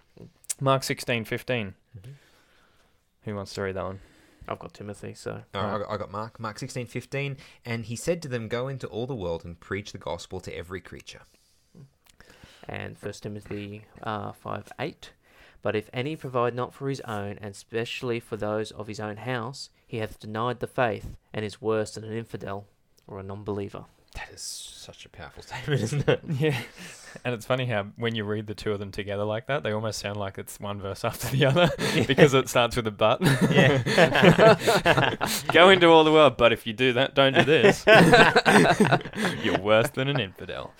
Mark 0.62 0.84
sixteen 0.84 1.26
fifteen. 1.26 1.74
Mhm. 1.98 2.14
Who 3.24 3.36
wants 3.36 3.54
to 3.56 3.62
read 3.64 3.76
that 3.76 3.84
one? 3.84 4.00
I've 4.48 4.60
got 4.60 4.74
Timothy, 4.74 5.14
so 5.14 5.32
All 5.54 5.62
right, 5.64 5.72
Right. 5.72 5.76
I, 5.76 5.80
got, 5.80 5.90
I 5.92 5.98
got 5.98 6.12
Mark, 6.12 6.40
Mark 6.40 6.60
sixteen 6.60 6.88
fifteen, 6.88 7.38
and 7.66 7.86
he 7.86 7.96
said 7.96 8.22
to 8.24 8.28
them, 8.28 8.48
Go 8.48 8.68
into 8.68 8.88
all 8.88 9.06
the 9.08 9.16
world 9.16 9.46
and 9.46 9.60
preach 9.60 9.92
the 9.92 9.98
gospel 9.98 10.40
to 10.42 10.56
every 10.58 10.82
creature. 10.82 11.22
and 12.68 12.98
First 12.98 13.24
Timothy 13.24 13.86
uh, 14.04 14.32
five 14.32 14.72
eight. 14.80 15.12
But 15.62 15.76
if 15.76 15.90
any 15.94 16.16
provide 16.16 16.56
not 16.56 16.74
for 16.74 16.90
his 16.90 17.02
own, 17.02 17.38
and 17.40 17.56
specially 17.56 18.20
for 18.20 18.36
those 18.36 18.72
of 18.72 18.88
his 18.88 19.00
own 19.00 19.18
house, 19.18 19.70
he 19.86 19.98
hath 19.98 20.20
denied 20.20 20.60
the 20.60 20.68
faith, 20.68 21.18
and 21.34 21.46
is 21.46 21.62
worse 21.62 21.94
than 21.94 22.04
an 22.04 22.14
infidel 22.14 22.66
or 23.06 23.20
a 23.20 23.24
non-believer. 23.24 23.86
That 24.16 24.30
is 24.34 24.42
such 24.42 25.06
a 25.06 25.10
powerful 25.10 25.42
statement, 25.48 25.82
isn't 25.82 26.08
it? 26.10 26.22
Yeah, 26.40 26.58
and 27.26 27.34
it's 27.34 27.46
funny 27.46 27.66
how 27.66 27.88
when 27.98 28.16
you 28.16 28.24
read 28.24 28.48
the 28.48 28.54
two 28.56 28.72
of 28.72 28.80
them 28.80 28.92
together 28.92 29.24
like 29.26 29.48
that, 29.48 29.64
they 29.64 29.72
almost 29.74 30.00
sound 30.00 30.18
like 30.18 30.38
it's 30.38 30.60
one 30.60 30.80
verse 30.82 31.04
after 31.12 31.28
the 31.28 31.46
other 31.46 31.70
because 32.08 32.34
it 32.34 32.48
starts 32.50 32.76
with 32.76 32.88
a 32.88 32.92
but. 32.92 33.20
Yeah. 33.52 33.82
Go 35.54 35.70
into 35.70 35.88
all 35.88 36.04
the 36.04 36.12
world, 36.12 36.38
but 36.38 36.54
if 36.54 36.66
you 36.66 36.74
do 36.74 36.94
that, 36.94 37.14
don't 37.16 37.34
do 37.34 37.44
this. 37.44 37.84
You're 39.44 39.60
worse 39.60 39.90
than 39.90 40.08
an 40.08 40.20
infidel. 40.20 40.74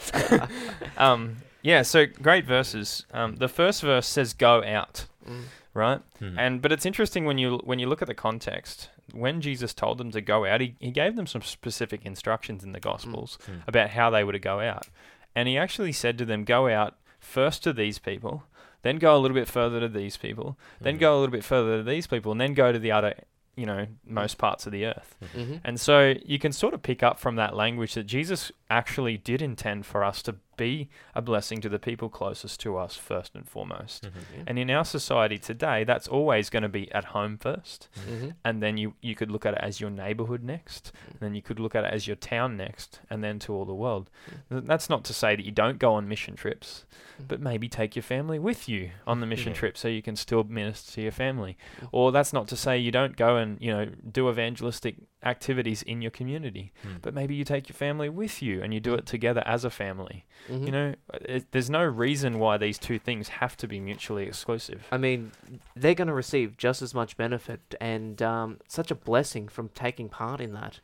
um, 0.98 1.38
yeah, 1.62 1.82
so 1.82 2.06
great 2.06 2.46
verses. 2.46 3.06
Um, 3.14 3.36
the 3.36 3.48
first 3.48 3.82
verse 3.82 4.08
says 4.08 4.34
"Go 4.34 4.64
out," 4.64 5.06
Mm. 5.30 5.44
right? 5.74 6.00
Hmm. 6.20 6.40
And 6.40 6.62
but 6.62 6.72
it's 6.72 6.86
interesting 6.86 7.26
when 7.26 7.38
you 7.38 7.58
when 7.64 7.78
you 7.78 7.88
look 7.88 8.02
at 8.02 8.08
the 8.08 8.16
context. 8.16 8.90
When 9.14 9.42
Jesus 9.42 9.74
told 9.74 9.98
them 9.98 10.12
to 10.12 10.22
go 10.22 10.46
out, 10.46 10.62
he, 10.62 10.76
he 10.80 10.92
gave 10.92 11.16
them 11.16 11.28
some 11.28 11.42
specific 11.42 12.06
instructions 12.06 12.64
in 12.64 12.72
the 12.72 12.80
Gospels 12.80 13.38
Mm. 13.48 13.68
about 13.68 13.90
how 13.92 14.10
they 14.10 14.24
were 14.24 14.32
to 14.34 14.40
go 14.40 14.60
out. 14.60 14.88
And 15.36 15.48
he 15.48 15.58
actually 15.58 15.92
said 15.92 16.18
to 16.18 16.26
them, 16.26 16.44
Go 16.44 16.68
out 16.68 16.98
first 17.20 17.64
to 17.64 17.74
these 17.74 18.00
people, 18.00 18.44
then 18.82 18.98
go 18.98 19.16
a 19.16 19.20
little 19.20 19.36
bit 19.36 19.48
further 19.48 19.80
to 19.80 19.88
these 19.88 20.18
people, 20.18 20.58
then 20.80 20.96
Mhm. 20.96 21.00
go 21.00 21.18
a 21.18 21.20
little 21.20 21.32
bit 21.32 21.44
further 21.44 21.78
to 21.78 21.84
these 21.84 22.08
people, 22.08 22.32
and 22.32 22.42
then 22.42 22.54
go 22.54 22.72
to 22.72 22.80
the 22.80 22.92
other, 22.92 23.14
you 23.56 23.66
know, 23.66 23.86
most 24.06 24.38
parts 24.38 24.66
of 24.66 24.72
the 24.72 24.86
earth. 24.86 25.16
Mm-hmm. 25.36 25.58
And 25.64 25.80
so 25.80 26.16
you 26.26 26.40
can 26.40 26.52
sort 26.52 26.74
of 26.74 26.82
pick 26.82 27.04
up 27.04 27.20
from 27.20 27.36
that 27.36 27.56
language 27.56 27.94
that 27.94 28.06
Jesus 28.08 28.52
actually 28.70 29.18
did 29.18 29.42
intend 29.42 29.86
for 29.86 30.04
us 30.04 30.22
to 30.24 30.36
be 30.66 30.90
a 31.16 31.22
blessing 31.22 31.60
to 31.62 31.70
the 31.70 31.80
people 31.80 32.10
closest 32.10 32.60
to 32.62 32.70
us 32.84 32.94
first 33.10 33.32
and 33.36 33.46
foremost. 33.48 34.00
Mhm. 34.06 34.44
And 34.48 34.56
in 34.60 34.70
our 34.78 34.86
society 34.86 35.38
today, 35.52 35.84
that's 35.84 36.08
always 36.18 36.50
going 36.54 36.64
to 36.64 36.70
be 36.82 36.86
at 37.00 37.06
home 37.18 37.38
first, 37.38 37.80
Mm-hmm. 38.08 38.30
and 38.48 38.56
then 38.64 38.78
you, 38.78 38.94
you 39.02 39.16
could 39.20 39.32
look 39.32 39.46
at 39.46 39.54
it 39.58 39.62
as 39.70 39.80
your 39.82 39.90
neighborhood 39.90 40.44
next, 40.44 40.92
and 41.10 41.20
then 41.20 41.34
you 41.36 41.42
could 41.42 41.60
look 41.60 41.76
at 41.76 41.84
it 41.88 41.94
as 41.94 42.08
your 42.10 42.16
town 42.34 42.58
next, 42.58 43.00
and 43.10 43.24
then 43.24 43.40
to 43.40 43.54
all 43.56 43.66
the 43.66 43.80
world. 43.86 44.10
Th- 44.50 44.64
That's 44.72 44.90
not 44.90 45.04
to 45.06 45.14
say 45.14 45.36
that 45.36 45.46
you 45.46 45.52
don't 45.64 45.80
go 45.80 45.94
on 45.94 46.08
mission 46.08 46.36
trips, 46.36 46.86
but 47.28 47.40
maybe 47.40 47.68
take 47.70 47.96
your 47.96 48.04
family 48.04 48.40
with 48.40 48.68
you 48.70 48.92
on 49.06 49.20
the 49.22 49.28
mission 49.28 49.52
Yeah. 49.54 49.60
trip 49.60 49.78
so 49.78 49.88
you 49.88 50.02
can 50.02 50.16
still 50.16 50.44
minister 50.44 50.92
to 50.96 51.02
your 51.02 51.12
family. 51.26 51.54
Mm. 51.82 51.90
Or 51.92 52.12
that's 52.12 52.34
not 52.34 52.48
to 52.50 52.56
say 52.56 52.78
you 52.78 52.92
don't 52.92 53.16
go 53.16 53.38
and, 53.42 53.60
you 53.62 53.72
know, 53.76 53.86
do 54.12 54.30
evangelistic 54.30 54.96
activities 55.24 55.84
in 55.84 56.02
your 56.02 56.12
community, 56.12 56.72
Mm. 56.86 57.02
but 57.02 57.14
maybe 57.14 57.36
you 57.36 57.44
take 57.44 57.70
your 57.70 57.76
family 57.76 58.10
with 58.10 58.42
you 58.42 58.62
and 58.62 58.74
you 58.74 58.80
do 58.80 58.94
it 58.96 59.06
together 59.06 59.44
as 59.46 59.64
a 59.64 59.70
family. 59.70 60.26
Mm-hmm. 60.50 60.66
You 60.66 60.72
know, 60.72 60.96
it, 61.22 61.52
there's 61.52 61.70
no 61.70 61.84
reason 61.84 62.40
why 62.40 62.58
these 62.58 62.78
two 62.80 62.98
things 63.00 63.28
have 63.30 63.56
to 63.58 63.68
be 63.68 63.80
mutually 63.80 64.26
exclusive. 64.26 64.88
I 64.92 64.98
mean, 64.98 65.32
they're 65.76 65.94
going 65.96 66.08
to 66.08 66.14
receive 66.14 66.58
just 66.58 66.82
as 66.82 66.94
much 66.94 67.18
benefit 67.18 67.76
and 67.80 68.22
um, 68.22 68.60
such 68.68 68.90
a 68.92 68.96
blessing 68.96 69.48
from 69.48 69.70
taking 69.70 70.10
part 70.10 70.42
in 70.42 70.54
that. 70.54 70.80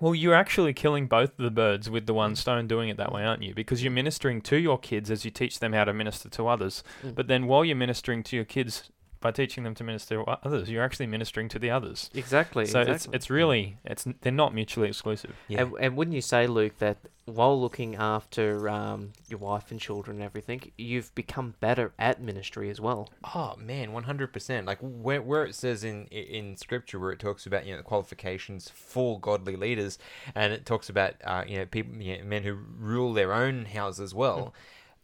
Well, 0.00 0.14
you're 0.14 0.34
actually 0.34 0.72
killing 0.72 1.06
both 1.08 1.36
the 1.36 1.50
birds 1.50 1.90
with 1.90 2.06
the 2.06 2.14
Mm. 2.14 2.16
one 2.16 2.36
stone 2.36 2.66
doing 2.66 2.88
it 2.88 2.96
that 2.96 3.12
way, 3.12 3.22
aren't 3.24 3.42
you? 3.42 3.54
Because 3.54 3.84
you're 3.84 3.92
ministering 3.92 4.40
to 4.42 4.56
your 4.56 4.78
kids 4.78 5.10
as 5.10 5.24
you 5.26 5.30
teach 5.30 5.58
them 5.58 5.74
how 5.74 5.84
to 5.84 5.92
minister 5.92 6.28
to 6.30 6.48
others. 6.48 6.82
Mm. 7.04 7.14
But 7.14 7.28
then 7.28 7.46
while 7.46 7.64
you're 7.66 7.76
ministering 7.76 8.22
to 8.24 8.36
your 8.36 8.46
kids 8.46 8.90
by 9.20 9.30
teaching 9.30 9.64
them 9.64 9.74
to 9.74 9.84
minister 9.84 10.16
to 10.16 10.22
others, 10.44 10.70
you're 10.70 10.82
actually 10.82 11.06
ministering 11.06 11.48
to 11.50 11.58
the 11.58 11.70
others. 11.70 12.10
Exactly. 12.14 12.66
so 12.66 12.80
exactly. 12.80 12.94
it's 12.94 13.08
it's 13.12 13.30
really 13.30 13.76
it's 13.84 14.06
they're 14.22 14.32
not 14.32 14.54
mutually 14.54 14.88
exclusive. 14.88 15.34
Yeah. 15.48 15.62
And, 15.62 15.72
and 15.80 15.96
wouldn't 15.96 16.14
you 16.14 16.22
say, 16.22 16.46
Luke, 16.46 16.78
that 16.78 16.98
while 17.26 17.60
looking 17.60 17.94
after 17.94 18.68
um, 18.68 19.12
your 19.28 19.38
wife 19.38 19.70
and 19.70 19.80
children 19.80 20.16
and 20.16 20.24
everything, 20.24 20.72
you've 20.76 21.14
become 21.14 21.54
better 21.60 21.92
at 21.98 22.20
ministry 22.20 22.70
as 22.70 22.80
well? 22.80 23.08
Oh 23.34 23.54
man, 23.56 23.92
one 23.92 24.04
hundred 24.04 24.32
percent. 24.32 24.66
Like 24.66 24.78
where 24.80 25.22
where 25.22 25.44
it 25.44 25.54
says 25.54 25.84
in 25.84 26.06
in 26.06 26.56
scripture 26.56 26.98
where 26.98 27.12
it 27.12 27.18
talks 27.18 27.46
about 27.46 27.66
you 27.66 27.72
know 27.72 27.78
the 27.78 27.84
qualifications 27.84 28.70
for 28.70 29.20
godly 29.20 29.56
leaders, 29.56 29.98
and 30.34 30.52
it 30.52 30.66
talks 30.66 30.88
about 30.88 31.14
uh, 31.24 31.44
you 31.46 31.58
know 31.58 31.66
people 31.66 31.94
you 31.96 32.18
know, 32.18 32.24
men 32.24 32.42
who 32.42 32.54
rule 32.78 33.12
their 33.12 33.32
own 33.32 33.66
house 33.66 34.00
as 34.00 34.14
well. 34.14 34.54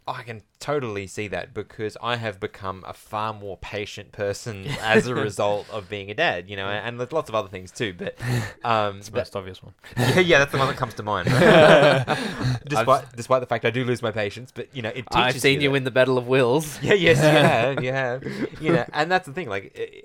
I 0.09 0.23
can 0.23 0.43
totally 0.61 1.09
see 1.09 1.27
that 1.29 1.53
because 1.53 1.97
I 2.01 2.15
have 2.17 2.39
become 2.39 2.85
a 2.87 2.93
far 2.93 3.35
more 3.35 3.57
patient 3.57 4.13
person 4.13 4.67
as 4.81 5.07
a 5.09 5.15
result 5.17 5.69
of 5.71 5.89
being 5.89 6.11
a 6.11 6.15
dad, 6.15 6.49
you 6.49 6.57
know, 6.57 6.69
and 6.69 7.01
there's 7.01 7.11
lots 7.13 7.29
of 7.29 7.35
other 7.35 7.49
things 7.49 7.73
too. 7.73 7.93
But 7.93 8.17
um, 8.65 8.99
It's 8.99 9.07
the 9.07 9.13
but- 9.13 9.19
most 9.19 9.35
obvious 9.37 9.63
one. 9.63 9.75
yeah, 9.99 10.21
yeah, 10.21 10.39
that's 10.39 10.53
the 10.53 10.59
one 10.59 10.69
that 10.69 10.77
comes 10.77 10.95
to 10.95 11.03
mind. 11.03 11.27
despite 12.67 13.17
despite 13.17 13.41
the 13.41 13.47
fact 13.47 13.65
I 13.65 13.71
do 13.71 13.85
lose 13.85 14.03
my 14.03 14.11
patience, 14.13 14.53
but 14.55 14.69
you 14.75 14.83
know, 14.83 14.91
it 14.91 15.07
teaches 15.11 15.15
I've 15.15 15.41
seen 15.41 15.61
you 15.61 15.71
that- 15.71 15.77
in 15.77 15.85
the 15.85 15.91
Battle 15.91 16.19
of 16.19 16.27
Wills. 16.29 16.81
Yeah, 16.83 16.95
yes, 16.95 17.17
you 17.19 17.25
have, 17.25 17.83
you 17.85 17.93
have, 17.93 18.23
you 18.61 18.73
know, 18.73 18.85
and 18.93 19.11
that's 19.11 19.27
the 19.27 19.33
thing. 19.33 19.49
Like, 19.49 19.77
e- 19.79 20.03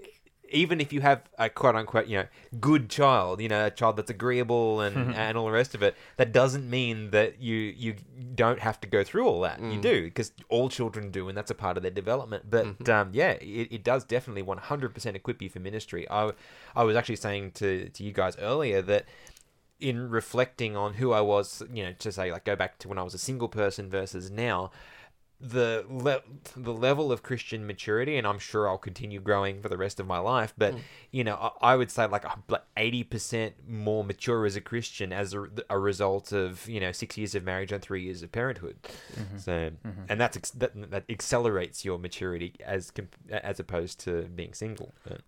even 0.51 0.79
if 0.81 0.91
you 0.93 1.01
have 1.01 1.23
a 1.37 1.49
quote 1.49 1.75
unquote, 1.75 2.07
you 2.07 2.17
know, 2.19 2.27
good 2.59 2.89
child, 2.89 3.41
you 3.41 3.47
know, 3.49 3.65
a 3.65 3.71
child 3.71 3.97
that's 3.97 4.09
agreeable 4.11 4.81
and 4.81 5.15
and 5.15 5.37
all 5.37 5.45
the 5.45 5.51
rest 5.51 5.73
of 5.75 5.81
it, 5.81 5.95
that 6.17 6.31
doesn't 6.31 6.69
mean 6.69 7.11
that 7.11 7.41
you 7.41 7.55
you 7.55 7.95
don't 8.35 8.59
have 8.59 8.79
to 8.81 8.87
go 8.87 9.03
through 9.03 9.25
all 9.27 9.41
that. 9.41 9.59
You 9.59 9.79
Mm. 9.79 9.81
do 9.81 10.03
because 10.03 10.31
all 10.49 10.69
children 10.69 11.09
do, 11.11 11.27
and 11.29 11.37
that's 11.37 11.51
a 11.51 11.55
part 11.55 11.77
of 11.77 11.83
their 11.83 11.91
development. 11.91 12.49
But 12.49 12.65
Mm-hmm. 12.65 12.91
um, 12.91 13.09
yeah, 13.13 13.31
it, 13.31 13.67
it 13.71 13.83
does 13.83 14.03
definitely 14.03 14.41
one 14.43 14.57
hundred 14.57 14.93
percent 14.93 15.15
equip 15.15 15.41
you 15.41 15.49
for 15.49 15.59
ministry. 15.59 16.07
I 16.09 16.31
I 16.75 16.83
was 16.83 16.95
actually 16.95 17.15
saying 17.17 17.51
to 17.53 17.89
to 17.89 18.03
you 18.03 18.11
guys 18.11 18.37
earlier 18.37 18.81
that 18.83 19.05
in 19.79 20.09
reflecting 20.11 20.77
on 20.77 20.93
who 20.95 21.11
I 21.11 21.21
was, 21.21 21.63
you 21.73 21.83
know, 21.83 21.93
to 21.97 22.11
say 22.11 22.31
like 22.31 22.45
go 22.45 22.55
back 22.55 22.77
to 22.79 22.87
when 22.87 22.99
I 22.99 23.03
was 23.03 23.15
a 23.15 23.17
single 23.17 23.47
person 23.49 23.89
versus 23.89 24.29
now, 24.29 24.69
the 25.41 25.85
le- 25.89 26.21
the 26.55 26.73
level 26.73 27.11
of 27.11 27.23
Christian 27.23 27.65
maturity, 27.65 28.17
and 28.17 28.27
I'm 28.27 28.37
sure 28.37 28.69
I'll 28.69 28.77
continue 28.77 29.19
growing 29.19 29.61
for 29.61 29.69
the 29.69 29.77
rest 29.77 29.99
of 29.99 30.05
my 30.05 30.19
life. 30.19 30.53
But 30.57 30.75
mm. 30.75 30.79
you 31.11 31.23
know, 31.23 31.35
I, 31.35 31.73
I 31.73 31.75
would 31.75 31.89
say 31.89 32.05
like 32.05 32.25
like 32.49 32.63
eighty 32.77 33.03
percent 33.03 33.55
more 33.67 34.03
mature 34.03 34.45
as 34.45 34.55
a 34.55 34.61
Christian 34.61 35.11
as 35.11 35.33
a, 35.33 35.47
a 35.69 35.79
result 35.79 36.31
of 36.31 36.67
you 36.69 36.79
know 36.79 36.91
six 36.91 37.17
years 37.17 37.33
of 37.33 37.43
marriage 37.43 37.71
and 37.71 37.81
three 37.81 38.03
years 38.03 38.21
of 38.21 38.31
parenthood. 38.31 38.77
Mm-hmm. 38.83 39.37
So, 39.37 39.51
mm-hmm. 39.51 40.03
and 40.09 40.21
that's 40.21 40.37
ex- 40.37 40.51
that, 40.51 40.91
that 40.91 41.05
accelerates 41.09 41.83
your 41.83 41.97
maturity 41.97 42.53
as 42.63 42.91
com- 42.91 43.09
as 43.29 43.59
opposed 43.59 43.99
to 44.01 44.23
being 44.23 44.53
single. 44.53 44.93
But- 45.07 45.21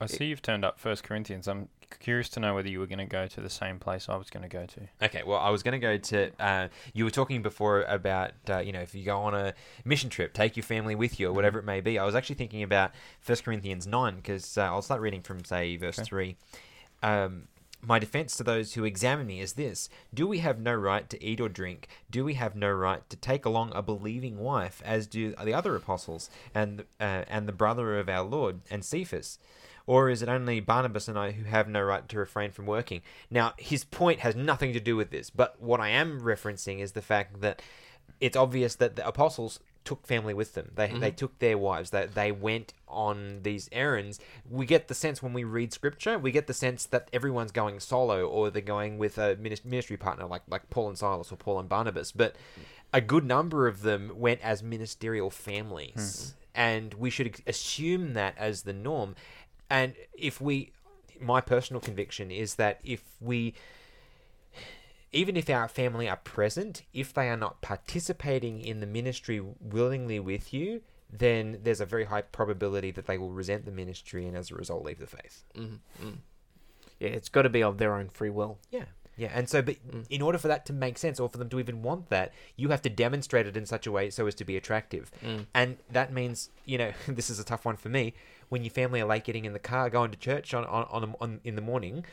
I 0.00 0.06
see 0.06 0.26
you've 0.26 0.42
turned 0.42 0.64
up 0.64 0.78
First 0.78 1.02
Corinthians. 1.02 1.48
I'm 1.48 1.68
curious 2.00 2.28
to 2.30 2.40
know 2.40 2.54
whether 2.54 2.68
you 2.68 2.78
were 2.78 2.86
going 2.86 2.98
to 2.98 3.04
go 3.04 3.26
to 3.26 3.40
the 3.40 3.50
same 3.50 3.78
place 3.78 4.08
I 4.08 4.16
was 4.16 4.30
going 4.30 4.42
to 4.42 4.48
go 4.48 4.66
to. 4.66 5.06
Okay, 5.06 5.22
well, 5.24 5.38
I 5.38 5.50
was 5.50 5.62
going 5.62 5.72
to 5.72 5.78
go 5.78 5.96
to. 5.96 6.30
Uh, 6.38 6.68
you 6.92 7.04
were 7.04 7.10
talking 7.10 7.42
before 7.42 7.82
about, 7.82 8.32
uh, 8.48 8.58
you 8.58 8.72
know, 8.72 8.80
if 8.80 8.94
you 8.94 9.04
go 9.04 9.18
on 9.18 9.34
a 9.34 9.54
mission 9.84 10.10
trip, 10.10 10.32
take 10.32 10.56
your 10.56 10.64
family 10.64 10.94
with 10.94 11.18
you 11.18 11.28
or 11.28 11.32
whatever 11.32 11.58
it 11.58 11.64
may 11.64 11.80
be. 11.80 11.98
I 11.98 12.04
was 12.04 12.14
actually 12.14 12.36
thinking 12.36 12.62
about 12.62 12.92
First 13.20 13.44
Corinthians 13.44 13.86
9 13.86 14.16
because 14.16 14.56
uh, 14.58 14.62
I'll 14.62 14.82
start 14.82 15.00
reading 15.00 15.22
from, 15.22 15.44
say, 15.44 15.76
verse 15.76 15.98
Okay. 15.98 16.06
3. 16.06 16.36
Um, 17.02 17.48
my 17.80 17.98
defense 17.98 18.36
to 18.36 18.42
those 18.42 18.74
who 18.74 18.84
examine 18.84 19.26
me 19.26 19.40
is 19.40 19.52
this 19.52 19.88
Do 20.12 20.26
we 20.26 20.38
have 20.38 20.60
no 20.60 20.74
right 20.74 21.08
to 21.10 21.24
eat 21.24 21.40
or 21.40 21.48
drink? 21.48 21.88
Do 22.10 22.24
we 22.24 22.34
have 22.34 22.56
no 22.56 22.70
right 22.70 23.08
to 23.08 23.16
take 23.16 23.44
along 23.44 23.72
a 23.74 23.82
believing 23.82 24.38
wife, 24.38 24.82
as 24.84 25.06
do 25.06 25.34
the 25.42 25.54
other 25.54 25.76
apostles 25.76 26.28
and, 26.54 26.80
uh, 27.00 27.24
and 27.28 27.46
the 27.46 27.52
brother 27.52 27.98
of 27.98 28.08
our 28.08 28.24
Lord 28.24 28.60
and 28.70 28.84
Cephas? 28.84 29.38
Or 29.88 30.10
is 30.10 30.20
it 30.20 30.28
only 30.28 30.60
Barnabas 30.60 31.08
and 31.08 31.18
I 31.18 31.32
who 31.32 31.44
have 31.44 31.66
no 31.66 31.80
right 31.80 32.06
to 32.10 32.18
refrain 32.18 32.52
from 32.52 32.66
working? 32.66 33.00
Now, 33.30 33.54
his 33.56 33.84
point 33.84 34.20
has 34.20 34.36
nothing 34.36 34.74
to 34.74 34.80
do 34.80 34.96
with 34.96 35.10
this, 35.10 35.30
but 35.30 35.60
what 35.60 35.80
I 35.80 35.88
am 35.88 36.20
referencing 36.20 36.80
is 36.80 36.92
the 36.92 37.02
fact 37.02 37.40
that 37.40 37.62
it's 38.20 38.36
obvious 38.36 38.74
that 38.76 38.96
the 38.96 39.06
apostles 39.06 39.60
took 39.88 40.06
family 40.06 40.34
with 40.34 40.52
them. 40.52 40.70
They, 40.74 40.88
they 40.88 40.92
mm-hmm. 40.92 41.14
took 41.14 41.38
their 41.38 41.56
wives. 41.56 41.88
That 41.90 42.14
they, 42.14 42.30
went 42.30 42.74
on 42.86 43.40
these 43.42 43.70
errands. 43.72 44.20
We 44.50 44.66
get 44.66 44.88
the 44.88 44.94
sense 44.94 45.22
when 45.22 45.32
we 45.32 45.44
read 45.44 45.72
scripture, 45.72 46.18
we 46.18 46.30
get 46.32 46.46
the 46.46 46.52
sense 46.52 46.84
that 46.86 47.08
everyone's 47.10 47.52
going 47.52 47.80
solo 47.80 48.26
or 48.26 48.50
they're 48.50 48.60
going 48.60 48.98
with 48.98 49.16
a 49.16 49.36
ministry 49.36 49.96
partner 49.96 50.26
like 50.26 50.42
like 50.48 50.68
Paul 50.68 50.88
and 50.88 50.98
Silas 50.98 51.32
or 51.32 51.36
Paul 51.36 51.58
and 51.58 51.68
Barnabas. 51.70 52.12
But 52.12 52.36
a 52.92 53.00
good 53.00 53.24
number 53.24 53.66
of 53.66 53.80
them 53.80 54.12
went 54.14 54.42
as 54.42 54.62
ministerial 54.62 55.30
families, 55.30 55.94
mm-hmm. 55.94 56.60
and 56.60 56.94
we 56.94 57.08
should 57.08 57.40
assume 57.46 58.12
that 58.12 58.36
as 58.36 58.62
the 58.62 58.74
norm. 58.74 59.14
And 59.70 59.94
if 60.16 60.40
we, 60.40 60.72
my 61.20 61.40
personal 61.40 61.80
conviction 61.80 62.30
is 62.30 62.56
that 62.56 62.80
if 62.84 63.02
we 63.20 63.54
even 65.12 65.36
if 65.36 65.48
our 65.48 65.68
family 65.68 66.08
are 66.08 66.16
present, 66.16 66.82
if 66.92 67.14
they 67.14 67.28
are 67.28 67.36
not 67.36 67.62
participating 67.62 68.60
in 68.60 68.80
the 68.80 68.86
ministry 68.86 69.42
willingly 69.60 70.20
with 70.20 70.52
you, 70.52 70.82
then 71.10 71.60
there's 71.62 71.80
a 71.80 71.86
very 71.86 72.04
high 72.04 72.20
probability 72.20 72.90
that 72.90 73.06
they 73.06 73.16
will 73.16 73.30
resent 73.30 73.64
the 73.64 73.70
ministry 73.70 74.26
and 74.26 74.36
as 74.36 74.50
a 74.50 74.54
result 74.54 74.84
leave 74.84 74.98
the 74.98 75.06
faith. 75.06 75.44
mm 75.56 75.78
mm. 76.02 76.16
Yeah, 77.00 77.10
it's 77.10 77.28
got 77.28 77.42
to 77.42 77.48
be 77.48 77.62
of 77.62 77.78
their 77.78 77.94
own 77.94 78.08
free 78.08 78.30
will. 78.30 78.58
Yeah. 78.70 78.86
Yeah, 79.18 79.30
and 79.34 79.48
so, 79.48 79.60
but 79.62 79.76
Mm. 79.90 80.06
in 80.08 80.22
order 80.22 80.38
for 80.38 80.48
that 80.48 80.64
to 80.66 80.72
make 80.72 80.96
sense, 80.96 81.18
or 81.20 81.28
for 81.28 81.36
them 81.38 81.48
to 81.50 81.58
even 81.58 81.82
want 81.82 82.08
that, 82.10 82.32
you 82.56 82.68
have 82.70 82.80
to 82.82 82.88
demonstrate 82.90 83.46
it 83.46 83.56
in 83.56 83.66
such 83.66 83.86
a 83.86 83.92
way 83.92 84.10
so 84.10 84.26
as 84.26 84.34
to 84.36 84.44
be 84.44 84.56
attractive. 84.56 85.10
Mm. 85.24 85.46
And 85.54 85.76
that 85.90 86.12
means, 86.12 86.50
you 86.64 86.78
know, 86.78 86.92
this 87.08 87.28
is 87.28 87.38
a 87.40 87.44
tough 87.44 87.64
one 87.64 87.76
for 87.76 87.88
me. 87.88 88.14
When 88.48 88.62
your 88.64 88.70
family 88.70 89.00
are 89.02 89.06
late 89.06 89.24
getting 89.24 89.44
in 89.44 89.52
the 89.52 89.58
car, 89.58 89.90
going 89.90 90.10
to 90.12 90.18
church 90.18 90.54
on 90.54 90.64
on, 90.64 90.84
on, 90.90 91.14
on 91.20 91.40
in 91.44 91.54
the 91.56 91.60
morning, 91.62 92.04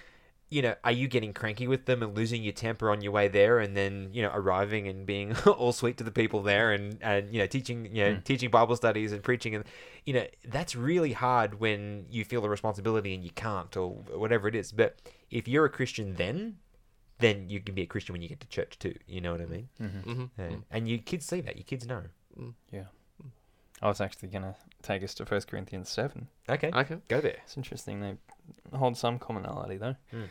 you 0.49 0.61
know, 0.61 0.75
are 0.83 0.91
you 0.91 1.07
getting 1.07 1.33
cranky 1.33 1.67
with 1.67 1.85
them 1.85 2.03
and 2.03 2.15
losing 2.15 2.43
your 2.43 2.53
temper 2.53 2.91
on 2.91 3.01
your 3.01 3.11
way 3.11 3.27
there, 3.27 3.57
and 3.59 3.75
then 3.75 4.09
you 4.13 4.21
know 4.21 4.31
arriving 4.33 4.87
and 4.87 5.05
being 5.05 5.35
all 5.45 5.71
sweet 5.73 5.97
to 5.97 6.03
the 6.03 6.11
people 6.11 6.41
there, 6.43 6.71
and 6.71 6.97
and 7.01 7.31
you 7.33 7.39
know 7.39 7.47
teaching 7.47 7.85
you 7.95 8.03
know 8.03 8.11
Mm. 8.15 8.23
teaching 8.23 8.49
Bible 8.51 8.75
studies 8.75 9.11
and 9.11 9.23
preaching, 9.23 9.55
and 9.55 9.63
you 10.05 10.13
know 10.13 10.25
that's 10.47 10.75
really 10.75 11.13
hard 11.13 11.59
when 11.59 12.05
you 12.09 12.23
feel 12.25 12.41
the 12.41 12.49
responsibility 12.49 13.13
and 13.15 13.23
you 13.23 13.31
can't 13.31 13.75
or 13.77 13.89
whatever 14.23 14.47
it 14.47 14.55
is. 14.55 14.71
But 14.71 14.97
if 15.31 15.47
you're 15.47 15.65
a 15.65 15.69
Christian, 15.69 16.15
then 16.15 16.57
then 17.19 17.49
you 17.49 17.60
can 17.60 17.75
be 17.75 17.84
a 17.84 17.86
Christian 17.86 18.13
when 18.13 18.21
you 18.21 18.30
get 18.30 18.39
to 18.41 18.47
church 18.47 18.78
too. 18.80 18.95
You 19.08 19.21
know 19.21 19.32
what 19.32 19.41
I 19.41 19.45
mean? 19.45 19.69
Mm-hmm. 19.82 20.12
hmm 20.13 20.25
Yeah. 20.38 20.56
And 20.71 20.88
your 20.88 20.99
kids 20.99 21.25
see 21.25 21.41
that. 21.41 21.56
Your 21.56 21.63
kids 21.63 21.86
know. 21.88 22.04
Yeah. 22.71 22.86
I 23.82 23.88
was 23.88 23.99
actually 24.01 24.30
going 24.30 24.43
to 24.43 24.56
take 24.82 25.04
us 25.04 25.13
to 25.15 25.25
First 25.25 25.47
Corinthians 25.49 25.89
7. 25.89 26.28
Okay, 26.49 26.71
Okay. 26.73 26.97
go 27.10 27.19
there. 27.21 27.38
It's 27.43 27.58
interesting. 27.58 27.99
They 27.99 28.15
hold 28.78 28.97
some 28.97 29.19
commonality, 29.19 29.78
though. 29.78 29.95
Mm. 30.13 30.30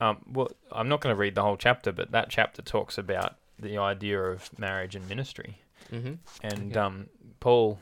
Um, 0.00 0.18
well, 0.32 0.48
I'm 0.72 0.88
not 0.88 1.00
going 1.00 1.14
to 1.14 1.18
read 1.18 1.34
the 1.34 1.42
whole 1.42 1.56
chapter, 1.58 1.92
but 1.92 2.12
that 2.12 2.30
chapter 2.30 2.62
talks 2.62 2.96
about 2.96 3.36
the 3.58 3.76
idea 3.78 4.20
of 4.22 4.56
marriage 4.58 4.94
and 4.96 5.06
ministry. 5.08 5.60
hmm 5.90 6.14
And 6.42 6.72
Okay. 6.72 6.80
um, 6.80 7.08
Paul 7.40 7.78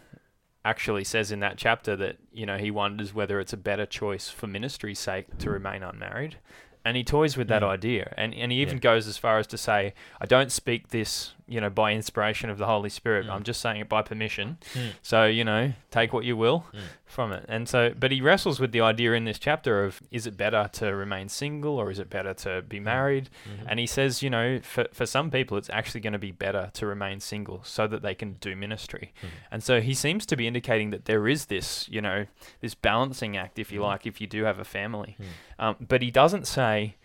actually 0.64 1.04
says 1.04 1.30
in 1.30 1.38
that 1.40 1.56
chapter 1.56 1.94
that 1.94 2.16
you 2.32 2.44
know 2.44 2.58
he 2.58 2.70
wonders 2.72 3.14
whether 3.14 3.38
it's 3.38 3.52
a 3.52 3.56
better 3.56 3.86
choice 3.86 4.28
for 4.28 4.48
ministry's 4.48 4.98
sake 4.98 5.38
to 5.38 5.50
remain 5.50 5.82
unmarried, 5.84 6.38
and 6.86 6.96
he 6.96 7.02
toys 7.04 7.36
with 7.36 7.48
that 7.48 7.62
Mm. 7.62 7.68
idea, 7.76 8.14
and 8.16 8.32
and 8.34 8.52
he 8.52 8.58
even 8.62 8.78
goes 8.78 9.08
as 9.08 9.18
far 9.18 9.38
as 9.38 9.46
to 9.48 9.58
say, 9.58 9.92
"I 10.20 10.26
don't 10.26 10.52
speak 10.52 10.88
this, 10.88 11.34
you 11.48 11.60
know, 11.60 11.70
by 11.70 11.92
inspiration 11.92 12.50
of 12.50 12.58
the 12.58 12.66
Holy 12.66 12.88
Spirit. 12.90 13.26
Mm. 13.26 13.30
I'm 13.30 13.42
just 13.44 13.60
saying 13.60 13.80
it 13.80 13.88
by 13.88 14.02
permission. 14.02 14.58
Mm. 14.74 14.90
So 15.02 15.26
you 15.26 15.44
know, 15.44 15.72
take 15.90 16.12
what 16.12 16.24
you 16.24 16.36
will 16.36 16.66
Mm. 16.74 16.80
from 17.06 17.32
it." 17.32 17.44
And 17.48 17.68
so, 17.68 17.92
but 17.98 18.10
he 18.12 18.20
wrestles 18.20 18.58
with 18.58 18.72
the 18.72 18.80
idea 18.80 19.12
in 19.12 19.24
this 19.24 19.38
chapter 19.38 19.84
of 19.84 20.02
is 20.10 20.26
it 20.26 20.36
better 20.36 20.68
to 20.74 20.94
remain 20.94 21.28
single 21.28 21.78
or 21.78 21.90
is 21.90 21.98
it 21.98 22.10
better 22.10 22.34
to 22.34 22.62
be 22.62 22.80
married? 22.80 23.30
Mhm. 23.48 23.66
And 23.68 23.78
he 23.80 23.86
says, 23.86 24.22
you 24.22 24.30
know, 24.30 24.58
for, 24.60 24.86
for 24.92 25.06
some 25.06 25.30
people, 25.30 25.56
it's 25.56 25.70
actually 25.70 26.00
going 26.00 26.12
to 26.14 26.18
be 26.18 26.32
better 26.32 26.70
to 26.74 26.86
remain 26.86 27.20
single 27.20 27.62
so 27.64 27.86
that 27.86 28.02
they 28.02 28.14
can 28.14 28.34
do 28.40 28.56
ministry. 28.56 29.12
Mhm. 29.22 29.28
And 29.52 29.62
so 29.62 29.80
he 29.80 29.94
seems 29.94 30.26
to 30.26 30.36
be 30.36 30.46
indicating 30.46 30.90
that 30.90 31.04
there 31.04 31.28
is 31.28 31.46
this, 31.46 31.88
you 31.88 32.00
know, 32.00 32.26
this 32.60 32.74
balancing 32.74 33.36
act, 33.36 33.58
if 33.58 33.70
you 33.70 33.80
Mhm. 33.80 33.84
like, 33.84 34.06
if 34.06 34.20
you 34.20 34.26
do 34.26 34.44
have 34.44 34.58
a 34.58 34.64
family. 34.64 35.16
Um, 35.58 35.76
but 35.80 36.02
he 36.02 36.10
doesn't 36.10 36.46
say, 36.46 36.96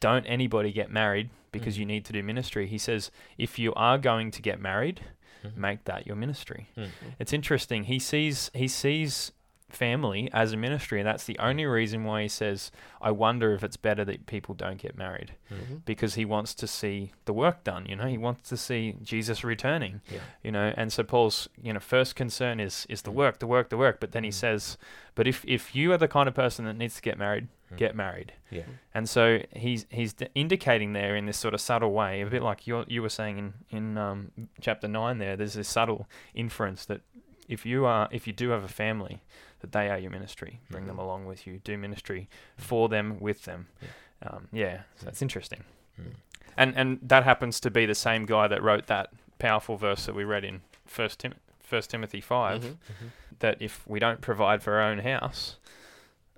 don't 0.00 0.24
anybody 0.26 0.72
get 0.72 0.90
married 0.90 1.30
because 1.52 1.76
Mhm. 1.76 1.78
you 1.80 1.86
need 1.86 2.04
to 2.04 2.12
do 2.12 2.22
ministry. 2.22 2.66
He 2.66 2.78
says, 2.78 3.10
if 3.38 3.58
you 3.58 3.72
are 3.74 3.98
going 3.98 4.30
to 4.32 4.42
get 4.42 4.60
married, 4.60 5.00
Mhm. 5.44 5.56
make 5.56 5.84
that 5.84 6.06
your 6.06 6.16
ministry. 6.16 6.68
Mm. 6.76 6.88
It's 7.18 7.32
interesting. 7.32 7.84
He 7.84 7.98
sees 7.98 8.50
he 8.54 8.68
sees 8.68 9.32
family 9.68 10.30
as 10.32 10.52
a 10.52 10.56
ministry, 10.56 11.00
and 11.00 11.06
that's 11.06 11.24
the 11.24 11.38
only 11.38 11.64
reason 11.66 12.04
why 12.04 12.22
he 12.22 12.28
says, 12.28 12.70
"I 13.00 13.10
wonder 13.10 13.52
if 13.52 13.64
it's 13.64 13.76
better 13.76 14.04
that 14.04 14.26
people 14.26 14.54
don't 14.54 14.78
get 14.78 14.96
married," 14.96 15.32
Mm. 15.50 15.84
because 15.84 16.14
he 16.14 16.24
wants 16.24 16.54
to 16.54 16.66
see 16.66 17.12
the 17.24 17.32
work 17.32 17.64
done. 17.64 17.84
You 17.86 17.96
know, 17.96 18.06
he 18.06 18.16
wants 18.18 18.48
to 18.50 18.56
see 18.56 18.94
Jesus 19.02 19.42
returning. 19.42 20.00
Yeah. 20.10 20.20
You 20.42 20.52
know, 20.52 20.72
and 20.76 20.92
so 20.92 21.02
Paul's 21.02 21.48
you 21.60 21.72
know 21.72 21.80
first 21.80 22.14
concern 22.16 22.60
is 22.60 22.86
is 22.88 23.02
the 23.02 23.10
Mm. 23.10 23.14
work, 23.14 23.38
the 23.40 23.46
work, 23.46 23.68
the 23.70 23.76
work. 23.76 23.98
But 24.00 24.12
then 24.12 24.22
he 24.24 24.30
Mm. 24.30 24.34
says, 24.34 24.78
"But 25.14 25.26
if 25.26 25.44
if 25.46 25.74
you 25.74 25.92
are 25.92 25.98
the 25.98 26.08
kind 26.08 26.28
of 26.28 26.34
person 26.34 26.64
that 26.66 26.76
needs 26.76 26.94
to 26.96 27.02
get 27.02 27.18
married, 27.18 27.48
Mm. 27.72 27.76
get 27.76 27.96
married." 27.96 28.32
Yeah. 28.50 28.62
And 28.94 29.08
so 29.08 29.40
he's 29.54 29.86
he's 29.90 30.12
d- 30.12 30.28
indicating 30.36 30.92
there 30.92 31.16
in 31.16 31.26
this 31.26 31.36
sort 31.38 31.54
of 31.54 31.60
subtle 31.60 31.92
way, 31.92 32.20
a 32.20 32.26
bit 32.26 32.42
like 32.42 32.66
you 32.68 32.84
you 32.86 33.02
were 33.02 33.08
saying 33.08 33.38
in 33.38 33.54
in 33.70 33.98
um, 33.98 34.30
chapter 34.60 34.86
nine. 34.86 35.18
There, 35.18 35.36
there's 35.36 35.54
this 35.54 35.68
subtle 35.68 36.08
inference 36.34 36.86
that 36.86 37.00
if 37.48 37.66
you 37.66 37.84
are 37.84 38.08
if 38.12 38.26
you 38.26 38.32
do 38.32 38.50
have 38.50 38.64
a 38.64 38.68
family, 38.68 39.22
that 39.70 39.72
they 39.78 39.90
are 39.90 39.98
your 39.98 40.10
ministry. 40.10 40.60
Bring 40.70 40.86
them 40.86 40.96
Mhm. 40.96 41.00
along 41.00 41.26
with 41.26 41.46
you. 41.46 41.58
Do 41.58 41.76
ministry 41.76 42.28
for 42.56 42.88
them, 42.88 43.18
with 43.20 43.44
them. 43.44 43.68
Yeah. 43.82 43.88
Um, 44.28 44.48
yeah, 44.52 44.82
so 44.96 45.04
that's 45.06 45.20
interesting. 45.22 45.64
Mm. 46.00 46.14
And 46.56 46.76
and 46.76 46.98
that 47.02 47.24
happens 47.24 47.60
to 47.60 47.70
be 47.70 47.84
the 47.86 47.94
same 47.94 48.24
guy 48.26 48.48
that 48.48 48.62
wrote 48.62 48.86
that 48.86 49.10
powerful 49.38 49.76
verse 49.76 50.06
that 50.06 50.14
we 50.14 50.24
read 50.24 50.44
in 50.44 50.62
First 50.86 51.20
Tim- 51.20 51.34
First 51.60 51.90
Timothy 51.90 52.20
5 52.20 52.62
Mhm. 52.62 52.70
Mhm. 52.70 53.10
that 53.40 53.60
if 53.60 53.86
we 53.86 53.98
don't 53.98 54.20
provide 54.22 54.62
for 54.62 54.74
our 54.80 54.90
own 54.90 55.00
house, 55.00 55.56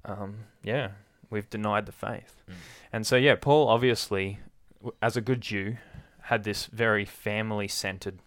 um, 0.05 0.47
yeah, 0.63 0.93
we've 1.31 1.49
denied 1.51 1.87
the 1.87 1.93
faith. 1.93 2.43
Mm. 2.49 2.55
And 2.93 3.07
so, 3.07 3.17
yeah, 3.17 3.37
Paul 3.37 3.69
obviously, 3.69 4.41
w- 4.81 4.97
as 5.03 5.17
a 5.17 5.21
good 5.21 5.41
Jew, 5.41 5.77
had 6.23 6.43
this 6.45 6.67
very 6.67 7.05
family 7.05 7.69
centered 7.69 8.19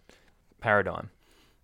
paradigm. 0.62 1.10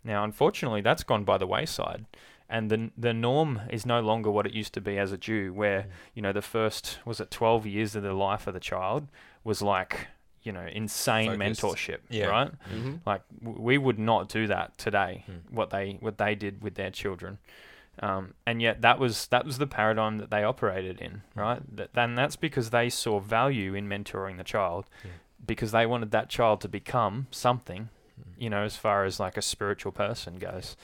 Now, 0.03 0.23
unfortunately, 0.23 0.81
that's 0.81 1.03
gone 1.03 1.23
by 1.23 1.37
the 1.37 1.47
wayside. 1.47 2.05
And 2.49 2.69
the, 2.71 2.91
the 2.97 3.13
norm 3.13 3.61
is 3.69 3.85
no 3.85 3.99
longer 3.99 4.31
what 4.31 4.45
it 4.45 4.53
used 4.53 4.73
to 4.75 4.81
be 4.81 4.97
as 4.97 5.11
a 5.11 5.17
Jew, 5.17 5.51
where, 5.53 5.81
Mm. 5.81 5.87
you 6.15 6.21
know, 6.21 6.31
the 6.33 6.41
first, 6.41 6.99
was 7.05 7.19
it 7.19 7.29
12 7.29 7.65
years 7.65 7.95
of 7.95 8.03
the 8.03 8.13
life 8.13 8.47
of 8.47 8.53
the 8.53 8.59
child 8.61 9.07
was 9.43 9.61
like, 9.61 10.07
you 10.43 10.53
know, 10.53 10.65
insane 10.71 11.37
Focused. 11.37 11.61
mentorship, 11.61 11.97
Yeah. 12.09 12.27
right? 12.27 12.51
Mm-hmm. 12.73 12.95
Like 13.05 13.21
w- 13.43 13.61
we 13.61 13.77
would 13.77 13.99
not 13.99 14.29
do 14.29 14.47
that 14.47 14.77
today. 14.77 15.25
Mm. 15.29 15.51
What 15.51 15.71
they 15.71 15.97
what 15.99 16.17
they 16.17 16.35
did 16.35 16.61
with 16.63 16.75
their 16.75 16.89
children, 16.91 17.37
um, 17.99 18.33
and 18.45 18.61
yet 18.61 18.81
that 18.81 18.97
was 18.97 19.27
that 19.27 19.43
was 19.45 19.57
the 19.57 19.67
paradigm 19.67 20.17
that 20.19 20.29
they 20.29 20.43
operated 20.45 21.01
in, 21.01 21.23
right? 21.35 21.61
That, 21.75 21.89
and 21.95 22.17
that's 22.17 22.37
because 22.37 22.69
they 22.69 22.89
saw 22.89 23.19
value 23.19 23.73
in 23.73 23.89
mentoring 23.89 24.37
the 24.37 24.45
child, 24.45 24.85
Yeah. 25.03 25.11
because 25.45 25.71
they 25.73 25.85
wanted 25.85 26.11
that 26.11 26.29
child 26.29 26.61
to 26.61 26.69
become 26.69 27.27
something, 27.31 27.89
Mm. 28.17 28.23
you 28.43 28.49
know, 28.49 28.63
as 28.63 28.77
far 28.77 29.03
as 29.03 29.19
like 29.19 29.35
a 29.35 29.41
spiritual 29.41 29.91
person 29.91 30.37
goes. 30.39 30.77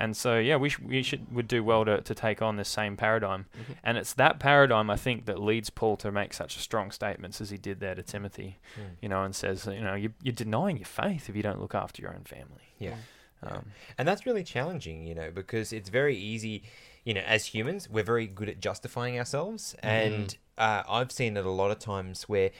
And 0.00 0.16
so 0.16 0.38
yeah, 0.38 0.56
we 0.56 0.68
sh- 0.70 0.78
we 0.80 1.02
should 1.02 1.30
would 1.32 1.46
do 1.46 1.62
well 1.62 1.84
to, 1.84 2.00
to 2.00 2.14
take 2.14 2.40
on 2.42 2.56
this 2.56 2.68
same 2.68 2.96
paradigm, 2.96 3.44
Mhm. 3.56 3.76
and 3.84 3.98
it's 3.98 4.14
that 4.14 4.40
paradigm 4.40 4.88
I 4.90 4.96
think 4.96 5.26
that 5.26 5.38
leads 5.40 5.68
Paul 5.70 5.96
to 5.98 6.10
make 6.10 6.32
such 6.32 6.56
strong 6.58 6.90
statements 6.90 7.40
as 7.40 7.50
he 7.50 7.58
did 7.58 7.80
there 7.80 7.94
to 7.94 8.02
Timothy 8.02 8.58
Mm. 8.76 8.82
you 9.02 9.08
know, 9.10 9.22
and 9.24 9.34
says, 9.36 9.66
you 9.66 9.82
know, 9.82 9.94
you, 9.94 10.12
you're 10.22 10.32
denying 10.46 10.76
your 10.78 10.86
faith 10.86 11.28
if 11.28 11.36
you 11.36 11.42
don't 11.42 11.60
look 11.60 11.74
after 11.74 12.00
your 12.02 12.14
own 12.14 12.24
family. 12.24 12.66
Yeah. 12.78 12.96
Yeah. 13.42 13.48
Um, 13.56 13.72
And 13.98 14.06
that's 14.08 14.24
really 14.26 14.44
challenging, 14.44 15.06
you 15.06 15.14
know, 15.14 15.30
because 15.30 15.72
it's 15.72 15.88
very 15.90 16.16
easy, 16.16 16.62
you 17.04 17.14
know, 17.14 17.22
as 17.22 17.46
humans, 17.54 17.88
we're 17.88 18.04
very 18.14 18.26
good 18.26 18.48
at 18.48 18.60
justifying 18.60 19.18
ourselves. 19.18 19.74
And 19.82 20.36
uh, 20.58 20.82
I've 20.88 21.10
seen 21.12 21.36
it 21.38 21.44
a 21.46 21.50
lot 21.50 21.70
of 21.70 21.78
times 21.78 22.28
where 22.28 22.50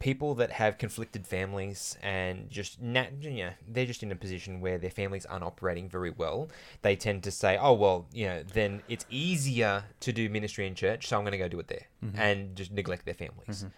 people 0.00 0.34
that 0.34 0.50
have 0.50 0.76
conflicted 0.78 1.26
families 1.26 1.96
and 2.02 2.50
just, 2.50 2.80
nat- 2.80 3.12
you 3.20 3.44
know, 3.44 3.50
they're 3.68 3.86
just 3.86 4.02
in 4.02 4.10
a 4.10 4.16
position 4.16 4.60
where 4.60 4.78
their 4.78 4.90
families 4.90 5.24
aren't 5.26 5.44
operating 5.44 5.88
very 5.88 6.10
well, 6.10 6.48
they 6.82 6.96
tend 6.96 7.22
to 7.22 7.30
say, 7.30 7.56
oh, 7.60 7.74
well, 7.74 8.06
you 8.12 8.26
know, 8.26 8.42
then 8.42 8.82
it's 8.88 9.04
easier 9.10 9.84
to 10.00 10.12
do 10.12 10.28
ministry 10.28 10.66
in 10.66 10.74
church, 10.74 11.06
so 11.06 11.16
I'm 11.16 11.22
going 11.22 11.32
to 11.32 11.38
go 11.38 11.48
do 11.48 11.60
it 11.60 11.68
there 11.68 11.86
Mhm. 12.04 12.18
and 12.18 12.56
just 12.56 12.72
neglect 12.72 13.04
their 13.04 13.14
families. 13.14 13.64
Mhm. 13.64 13.70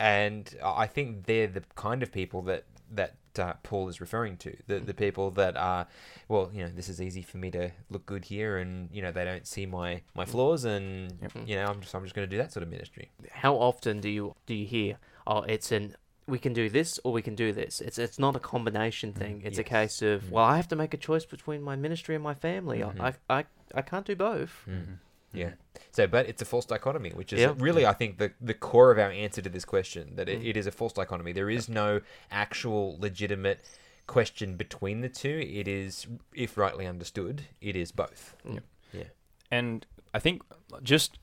And 0.00 0.56
I 0.62 0.86
think 0.86 1.24
they're 1.26 1.46
the 1.46 1.62
kind 1.74 2.02
of 2.02 2.12
people 2.12 2.42
that 2.42 2.64
that 2.90 3.14
uh, 3.38 3.54
Paul 3.62 3.88
is 3.88 4.00
referring 4.00 4.36
to. 4.38 4.56
The 4.66 4.80
the 4.80 4.94
people 4.94 5.30
that 5.32 5.56
are, 5.56 5.86
well, 6.28 6.50
you 6.52 6.62
know, 6.64 6.70
this 6.74 6.88
is 6.88 7.00
easy 7.00 7.22
for 7.22 7.38
me 7.38 7.50
to 7.52 7.70
look 7.90 8.06
good 8.06 8.24
here, 8.26 8.58
and 8.58 8.88
you 8.92 9.02
know, 9.02 9.12
they 9.12 9.24
don't 9.24 9.46
see 9.46 9.66
my 9.66 10.02
my 10.14 10.24
flaws, 10.24 10.64
and 10.64 11.12
Yep. 11.22 11.32
you 11.48 11.56
know, 11.56 11.66
I'm 11.66 11.80
just 11.80 11.94
I'm 11.94 12.02
just 12.04 12.14
going 12.14 12.28
to 12.28 12.30
do 12.30 12.38
that 12.42 12.52
sort 12.52 12.62
of 12.62 12.68
ministry. 12.68 13.10
How 13.30 13.54
often 13.56 14.00
do 14.00 14.08
you 14.08 14.34
do 14.46 14.54
you 14.54 14.66
hear? 14.66 14.98
Oh, 15.26 15.42
it's 15.42 15.72
an 15.72 15.96
we 16.26 16.38
can 16.38 16.52
do 16.52 16.68
this 16.68 17.00
or 17.04 17.12
we 17.12 17.22
can 17.22 17.34
do 17.34 17.52
this. 17.52 17.80
It's 17.80 17.98
it's 17.98 18.18
not 18.18 18.36
a 18.36 18.40
combination 18.40 19.12
thing. 19.14 19.40
It's 19.44 19.58
a 19.58 19.64
case 19.64 20.02
of 20.02 20.24
Mm. 20.24 20.30
well, 20.30 20.44
I 20.44 20.56
have 20.56 20.68
to 20.68 20.76
make 20.76 20.92
a 20.94 20.98
choice 20.98 21.24
between 21.24 21.62
my 21.62 21.74
ministry 21.76 22.14
and 22.14 22.22
my 22.22 22.34
family. 22.34 22.80
Mhm. 22.80 23.00
I, 23.00 23.38
I 23.38 23.44
I 23.74 23.82
can't 23.82 24.04
do 24.06 24.14
both. 24.16 24.64
mhm. 24.66 24.98
Yeah. 25.32 25.52
So, 25.92 26.06
but 26.06 26.28
it's 26.28 26.40
a 26.42 26.44
false 26.44 26.64
dichotomy, 26.66 27.10
which 27.10 27.32
is 27.32 27.40
Yeah. 27.40 27.54
really, 27.58 27.84
I 27.86 27.92
think, 27.92 28.18
the 28.18 28.32
the 28.40 28.54
core 28.54 28.90
of 28.90 28.98
our 28.98 29.10
answer 29.10 29.42
to 29.42 29.48
this 29.48 29.64
question. 29.64 30.16
That 30.16 30.28
it, 30.28 30.40
Mm. 30.40 30.46
it 30.46 30.56
is 30.56 30.66
a 30.66 30.70
false 30.72 30.92
dichotomy. 30.92 31.32
There 31.32 31.50
is 31.50 31.68
no 31.68 32.00
actual 32.30 32.96
legitimate 32.98 33.60
question 34.06 34.56
between 34.56 35.00
the 35.02 35.08
two. 35.08 35.38
It 35.46 35.68
is, 35.68 36.06
if 36.34 36.56
rightly 36.56 36.86
understood, 36.86 37.42
it 37.60 37.76
is 37.76 37.92
both. 37.92 38.34
Mm. 38.46 38.60
Yeah. 38.92 39.04
And 39.50 39.86
I 40.14 40.18
think 40.18 40.42
just 40.82 41.18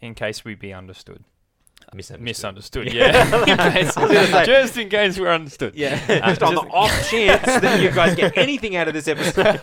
in 0.00 0.14
case 0.14 0.44
we 0.44 0.54
be 0.54 0.72
understood, 0.72 1.22
Misunderstood. 1.92 2.20
misunderstood, 2.86 2.92
yeah, 2.92 3.44
in 3.46 3.72
case- 3.72 4.46
just 4.46 4.76
in 4.76 4.88
case 4.88 5.18
we're 5.18 5.32
understood. 5.32 5.74
Yeah. 5.74 6.00
Uh, 6.24 6.28
just 6.28 6.42
on 6.42 6.54
the 6.54 6.60
off 6.62 6.90
chance 7.10 7.42
that 7.44 7.80
you 7.82 7.90
guys 7.90 8.14
get 8.14 8.36
anything 8.38 8.76
out 8.76 8.88
of 8.88 8.94
this 8.94 9.08
episode. 9.08 9.58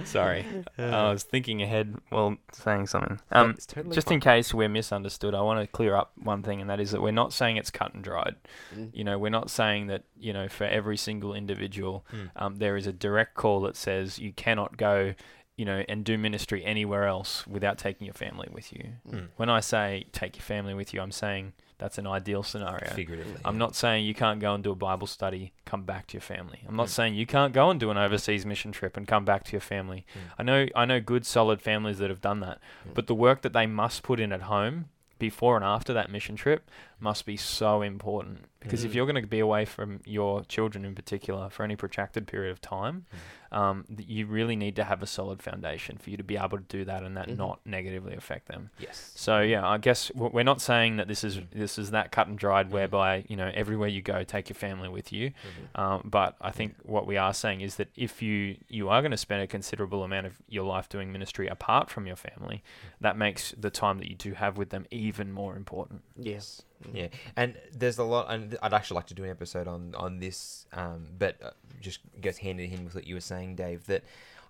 Sorry, 0.04 0.44
I 0.78 1.10
was 1.10 1.22
thinking 1.22 1.62
ahead 1.62 1.94
while 2.10 2.36
saying 2.52 2.86
something. 2.88 3.20
Um, 3.30 3.56
totally 3.66 3.94
just 3.94 4.10
in 4.10 4.20
case 4.20 4.52
we're 4.52 4.68
misunderstood, 4.68 5.34
I 5.34 5.40
want 5.42 5.60
to 5.60 5.66
clear 5.66 5.94
up 5.94 6.12
one 6.16 6.42
thing, 6.42 6.60
and 6.60 6.68
that 6.70 6.80
is 6.80 6.90
that 6.92 7.00
we're 7.02 7.10
not 7.12 7.32
saying 7.32 7.56
it's 7.56 7.70
cut 7.70 7.94
and 7.94 8.02
dried. 8.02 8.36
Mm. 8.74 8.90
You 8.92 9.04
know, 9.04 9.18
we're 9.18 9.28
not 9.30 9.50
saying 9.50 9.86
that 9.88 10.04
you 10.18 10.32
know 10.32 10.48
for 10.48 10.64
every 10.64 10.96
single 10.96 11.34
individual 11.34 12.04
Mm. 12.12 12.30
um, 12.36 12.56
there 12.56 12.76
is 12.76 12.86
a 12.86 12.92
direct 12.92 13.34
call 13.34 13.60
that 13.62 13.76
says 13.76 14.18
you 14.18 14.32
cannot 14.32 14.76
go, 14.76 15.14
you 15.58 15.64
know, 15.66 15.84
and 15.88 16.04
do 16.04 16.16
ministry 16.16 16.64
anywhere 16.64 17.04
else 17.06 17.46
without 17.46 17.76
taking 17.76 18.06
your 18.06 18.14
family 18.14 18.48
with 18.50 18.72
you. 18.72 18.84
Mm. 19.10 19.26
When 19.36 19.50
I 19.50 19.60
say 19.60 20.06
take 20.12 20.36
your 20.36 20.42
family 20.44 20.72
with 20.72 20.94
you, 20.94 21.00
I'm 21.02 21.12
saying 21.12 21.52
that's 21.78 21.98
an 21.98 22.06
ideal 22.06 22.42
scenario. 22.42 22.90
Figuratively. 22.94 23.40
I'm 23.44 23.58
not 23.58 23.74
saying 23.76 24.04
you 24.04 24.14
can't 24.14 24.40
go 24.40 24.54
and 24.54 24.64
do 24.64 24.70
a 24.70 24.74
Bible 24.76 25.06
study, 25.06 25.52
come 25.64 25.82
back 25.82 26.06
to 26.08 26.14
your 26.14 26.22
family. 26.22 26.60
I'm 26.66 26.76
not 26.76 26.86
Mm. 26.86 26.90
saying 26.90 27.14
you 27.16 27.26
can't 27.26 27.52
go 27.52 27.70
and 27.70 27.78
do 27.78 27.90
an 27.90 27.98
overseas 27.98 28.46
mission 28.46 28.72
trip 28.72 28.96
and 28.96 29.06
come 29.06 29.24
back 29.24 29.44
to 29.44 29.52
your 29.52 29.60
family. 29.60 30.06
Mm. 30.14 30.20
I 30.38 30.42
know 30.44 30.66
I 30.74 30.84
know 30.86 31.00
good 31.00 31.26
solid 31.26 31.60
families 31.60 31.98
that 31.98 32.08
have 32.08 32.20
done 32.20 32.40
that. 32.40 32.58
Mm. 32.88 32.94
But 32.94 33.06
the 33.08 33.14
work 33.14 33.42
that 33.42 33.52
they 33.52 33.66
must 33.66 34.02
put 34.02 34.18
in 34.20 34.32
at 34.32 34.42
home 34.42 34.86
before 35.18 35.56
and 35.56 35.64
after 35.64 35.92
that 35.92 36.10
mission 36.10 36.36
trip 36.36 36.70
must 37.00 37.24
be 37.26 37.36
so 37.36 37.82
important 37.82 38.44
because 38.60 38.82
if 38.84 38.90
Mm. 38.90 38.94
you're 38.96 39.06
going 39.06 39.22
to 39.22 39.28
be 39.28 39.38
away 39.38 39.64
from 39.64 40.00
your 40.04 40.42
children 40.44 40.84
in 40.84 40.94
particular 40.94 41.48
for 41.48 41.62
any 41.62 41.76
protracted 41.76 42.26
period 42.26 42.50
of 42.50 42.60
time 42.60 43.06
um, 43.52 43.84
th- 43.96 44.06
you 44.08 44.26
really 44.26 44.56
need 44.56 44.74
to 44.76 44.84
have 44.84 45.00
a 45.02 45.06
solid 45.06 45.40
foundation 45.42 45.96
for 45.96 46.10
you 46.10 46.16
to 46.16 46.24
be 46.24 46.36
able 46.36 46.58
to 46.58 46.64
do 46.68 46.84
that 46.84 47.02
and 47.02 47.16
that 47.16 47.28
Mhm. 47.28 47.36
not 47.36 47.60
negatively 47.64 48.14
affect 48.14 48.48
them 48.48 48.70
Yes. 48.78 49.12
so 49.14 49.40
yeah, 49.40 49.66
I 49.66 49.78
guess 49.78 50.08
w- 50.08 50.30
we're 50.34 50.42
not 50.42 50.60
saying 50.60 50.96
that 50.96 51.06
this 51.08 51.22
is 51.24 51.38
Mm. 51.38 51.50
this 51.50 51.78
is 51.78 51.92
that 51.92 52.10
cut 52.12 52.26
and 52.26 52.36
dried, 52.38 52.68
Mhm. 52.68 52.72
whereby 52.72 53.24
you 53.28 53.36
know 53.36 53.50
everywhere 53.54 53.88
you 53.88 54.02
go, 54.02 54.22
take 54.24 54.48
your 54.50 54.54
family 54.56 54.88
with 54.88 55.12
you. 55.12 55.30
Mhm. 55.30 55.80
Um, 55.80 56.02
but 56.04 56.36
I 56.40 56.50
think 56.50 56.74
what 56.82 57.06
we 57.06 57.16
are 57.16 57.32
saying 57.32 57.60
is 57.62 57.76
that 57.76 57.88
if 57.96 58.20
you 58.20 58.56
you 58.68 58.88
are 58.88 59.00
going 59.00 59.12
to 59.12 59.16
spend 59.16 59.40
a 59.42 59.46
considerable 59.46 60.02
amount 60.04 60.26
of 60.26 60.42
your 60.48 60.64
life 60.64 60.88
doing 60.88 61.10
ministry 61.12 61.46
apart 61.48 61.88
from 61.90 62.06
your 62.06 62.16
family, 62.16 62.62
that 63.00 63.16
makes 63.16 63.52
the 63.56 63.70
time 63.70 63.98
that 63.98 64.08
you 64.08 64.16
do 64.16 64.32
have 64.34 64.58
with 64.58 64.70
them 64.70 64.84
even 64.90 65.32
more 65.32 65.56
important. 65.56 66.02
Yes. 66.16 66.62
Mm. 66.86 66.94
Yeah, 66.96 67.08
and 67.36 67.56
there's 67.74 67.98
a 67.98 68.04
lot, 68.04 68.26
and 68.32 68.56
I'd 68.62 68.72
actually 68.72 68.96
like 68.96 69.06
to 69.08 69.14
do 69.14 69.24
an 69.24 69.30
episode 69.30 69.66
on 69.66 69.94
on 69.96 70.20
this, 70.20 70.66
um, 70.72 71.06
but 71.18 71.36
uh, 71.42 71.50
just 71.80 72.00
goes 72.20 72.38
hand 72.38 72.60
in 72.60 72.70
hand 72.70 72.84
with 72.84 72.94
what 72.94 73.06
you 73.06 73.14
were 73.14 73.20
saying, 73.20 73.56
Dave. 73.56 73.86
That 73.86 74.04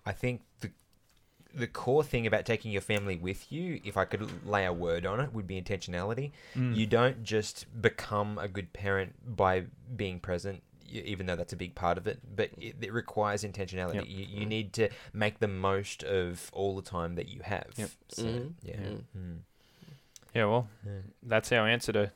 I 0.05 0.11
think 0.11 0.41
the 0.61 0.69
the 1.53 1.65
core 1.67 2.03
thing 2.03 2.27
about 2.27 2.45
taking 2.45 2.71
your 2.71 2.81
family 2.81 3.15
with 3.15 3.51
you, 3.51 3.81
if 3.83 3.97
I 3.97 4.05
could 4.05 4.45
lay 4.45 4.65
a 4.65 4.73
word 4.73 5.05
on 5.07 5.19
it, 5.19 5.33
would 5.33 5.47
be 5.47 5.59
intentionality. 5.59 6.31
Mm. 6.55 6.75
You 6.75 6.85
don't 6.85 7.23
just 7.23 7.65
become 7.81 8.37
a 8.37 8.47
good 8.47 8.71
parent 8.73 9.13
by 9.35 9.63
being 9.95 10.19
present. 10.19 10.61
Even 10.91 11.27
though 11.27 11.35
that's 11.35 11.53
a 11.53 11.55
big 11.55 11.75
part 11.75 11.99
of 11.99 12.07
it, 12.07 12.17
but 12.35 12.49
it, 12.57 12.75
it 12.81 12.91
requires 12.91 13.43
intentionality. 13.43 13.93
Yep. 13.95 14.05
You, 14.07 14.25
you 14.25 14.45
Mm. 14.47 14.49
need 14.49 14.73
to 14.73 14.89
make 15.13 15.37
the 15.37 15.47
most 15.47 16.03
of 16.03 16.49
all 16.51 16.75
the 16.75 16.81
time 16.81 17.13
that 17.13 17.29
you 17.29 17.41
have. 17.43 17.67
Yep. 17.75 17.89
So, 18.07 18.23
Mhm. 18.23 18.53
yeah. 18.63 18.75
Mm. 18.77 19.03
Mm. 19.15 19.37
Yeah, 20.33 20.45
well, 20.45 20.67
Yeah. 20.83 20.91
that's 21.21 21.51
our 21.51 21.67
answer 21.67 21.91
to 21.93 22.11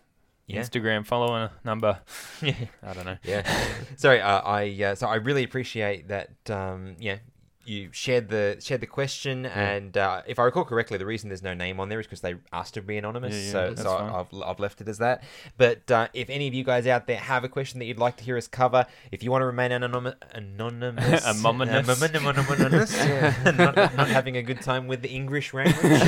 Yeah. 0.47 0.61
Instagram 0.61 1.05
follower 1.05 1.51
number. 1.63 1.99
Yeah. 2.41 2.55
I 2.81 2.93
don't 2.93 3.05
know. 3.05 3.17
Yeah. 3.23 3.43
Sorry, 3.95 4.19
uh, 4.19 4.41
I 4.41 4.83
uh, 4.83 4.95
so 4.95 5.07
I 5.07 5.15
really 5.15 5.43
appreciate 5.43 6.09
that. 6.09 6.31
Um, 6.49 6.95
yeah, 6.99 7.17
you 7.65 7.89
shared 7.91 8.29
the 8.29 8.57
shared 8.59 8.81
the 8.81 8.87
question, 8.87 9.45
and 9.45 9.95
uh, 9.97 10.21
if 10.27 10.39
I 10.39 10.43
recall 10.43 10.65
correctly, 10.65 10.97
the 10.97 11.05
reason 11.05 11.29
there's 11.29 11.43
no 11.43 11.53
name 11.53 11.79
on 11.79 11.89
there 11.89 11.99
is 11.99 12.05
because 12.05 12.21
they 12.21 12.35
asked 12.51 12.73
to 12.73 12.81
be 12.81 12.97
anonymous. 12.97 13.33
Yeah, 13.33 13.69
yeah, 13.69 13.75
so 13.75 13.83
so. 13.83 13.97
I've, 13.97 14.41
I've 14.41 14.59
left 14.59 14.81
it 14.81 14.87
as 14.87 14.97
that. 14.97 15.23
But 15.57 15.89
uh, 15.89 16.07
if 16.13 16.29
any 16.29 16.47
of 16.47 16.53
you 16.53 16.63
guys 16.63 16.87
out 16.87 17.07
there 17.07 17.17
have 17.17 17.43
a 17.43 17.49
question 17.49 17.79
that 17.79 17.85
you'd 17.85 17.99
like 17.99 18.17
to 18.17 18.23
hear 18.23 18.37
us 18.37 18.47
cover, 18.47 18.85
if 19.11 19.23
you 19.23 19.31
want 19.31 19.41
to 19.41 19.45
remain 19.45 19.71
anonymous, 19.71 20.15
anonymous, 20.33 21.25
Anonymous. 21.43 22.01
anonymous, 22.13 22.97
yeah, 22.97 23.53
not, 23.57 23.75
not 23.75 24.07
having 24.07 24.37
a 24.37 24.43
good 24.43 24.61
time 24.61 24.87
with 24.87 25.01
the 25.01 25.09
English 25.09 25.53
language. 25.53 26.01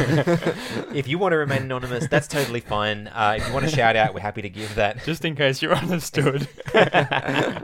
if 0.93 1.07
you 1.07 1.17
want 1.17 1.31
to 1.31 1.37
remain 1.37 1.63
anonymous, 1.63 2.07
that's 2.07 2.27
totally 2.27 2.59
fine. 2.59 3.07
Uh, 3.07 3.35
if 3.37 3.47
you 3.47 3.53
want 3.53 3.65
to 3.65 3.71
shout 3.71 3.95
out, 3.95 4.13
we're 4.13 4.19
happy 4.19 4.41
to 4.41 4.49
give 4.49 4.75
that. 4.75 5.03
Just 5.05 5.23
in 5.23 5.35
case 5.35 5.61
you're 5.61 5.75
understood, 5.75 6.47
yeah. 6.73 7.55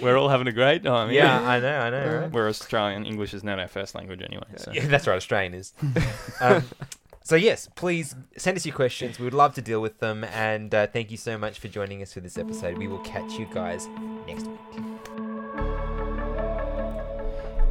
we're 0.00 0.16
all 0.16 0.28
having 0.28 0.46
a 0.46 0.52
great 0.52 0.84
time. 0.84 1.10
Yeah, 1.10 1.40
I 1.40 1.60
know, 1.60 1.78
I 1.78 1.90
know. 1.90 2.19
Right? 2.20 2.32
We're 2.32 2.48
Australian. 2.48 3.06
English 3.06 3.34
is 3.34 3.44
not 3.44 3.58
our 3.58 3.68
first 3.68 3.94
language 3.94 4.22
anyway. 4.22 4.44
So. 4.56 4.72
Yeah, 4.72 4.86
that's 4.86 5.06
right, 5.06 5.16
Australian 5.16 5.54
is. 5.54 5.72
um, 6.40 6.64
so, 7.22 7.36
yes, 7.36 7.68
please 7.74 8.14
send 8.36 8.56
us 8.56 8.66
your 8.66 8.74
questions. 8.74 9.18
We 9.18 9.24
would 9.24 9.34
love 9.34 9.54
to 9.54 9.62
deal 9.62 9.80
with 9.80 9.98
them. 9.98 10.24
And 10.24 10.74
uh, 10.74 10.86
thank 10.86 11.10
you 11.10 11.16
so 11.16 11.38
much 11.38 11.58
for 11.58 11.68
joining 11.68 12.02
us 12.02 12.12
for 12.12 12.20
this 12.20 12.38
episode. 12.38 12.78
We 12.78 12.88
will 12.88 12.98
catch 13.00 13.34
you 13.34 13.46
guys 13.52 13.88
next 14.26 14.46
week. 14.46 14.89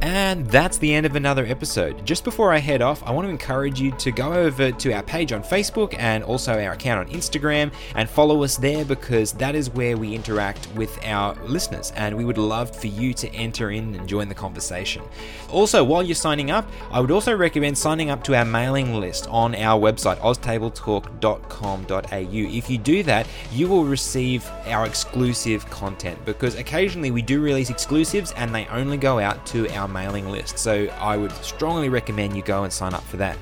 And 0.02 0.46
that's 0.46 0.78
the 0.78 0.94
end 0.94 1.04
of 1.04 1.14
another 1.14 1.44
episode. 1.44 2.06
Just 2.06 2.24
before 2.24 2.52
I 2.52 2.58
head 2.58 2.80
off, 2.80 3.02
I 3.04 3.10
want 3.10 3.26
to 3.26 3.30
encourage 3.30 3.78
you 3.80 3.90
to 3.92 4.10
go 4.10 4.32
over 4.32 4.72
to 4.72 4.92
our 4.92 5.02
page 5.02 5.32
on 5.32 5.42
Facebook 5.42 5.94
and 5.98 6.24
also 6.24 6.52
our 6.54 6.72
account 6.72 7.06
on 7.06 7.14
Instagram 7.14 7.70
and 7.94 8.08
follow 8.08 8.42
us 8.42 8.56
there 8.56 8.86
because 8.86 9.32
that 9.32 9.54
is 9.54 9.68
where 9.70 9.98
we 9.98 10.14
interact 10.14 10.68
with 10.74 10.98
our 11.04 11.34
listeners 11.44 11.92
and 11.96 12.16
we 12.16 12.24
would 12.24 12.38
love 12.38 12.74
for 12.74 12.86
you 12.86 13.12
to 13.12 13.28
enter 13.34 13.70
in 13.72 13.94
and 13.94 14.08
join 14.08 14.28
the 14.28 14.34
conversation. 14.34 15.02
Also, 15.50 15.84
while 15.84 16.02
you're 16.02 16.14
signing 16.14 16.50
up, 16.50 16.66
I 16.90 17.00
would 17.00 17.10
also 17.10 17.36
recommend 17.36 17.76
signing 17.76 18.08
up 18.08 18.24
to 18.24 18.34
our 18.34 18.46
mailing 18.46 18.94
list 18.94 19.28
on 19.28 19.54
our 19.54 19.78
website, 19.78 20.18
oztabletalk.com.au. 20.20 22.06
If 22.10 22.70
you 22.70 22.78
do 22.78 23.02
that, 23.02 23.26
you 23.52 23.68
will 23.68 23.84
receive 23.84 24.48
our 24.66 24.86
exclusive 24.86 25.68
content 25.68 26.24
because 26.24 26.54
occasionally 26.54 27.10
we 27.10 27.20
do 27.20 27.42
release 27.42 27.68
exclusives 27.68 28.32
and 28.32 28.54
they 28.54 28.66
only 28.68 28.96
go 28.96 29.18
out 29.18 29.44
to 29.46 29.68
our 29.74 29.89
mailing 29.90 30.28
list. 30.30 30.58
So 30.58 30.86
I 30.98 31.16
would 31.16 31.32
strongly 31.44 31.88
recommend 31.88 32.36
you 32.36 32.42
go 32.42 32.64
and 32.64 32.72
sign 32.72 32.94
up 32.94 33.02
for 33.04 33.16
that. 33.18 33.36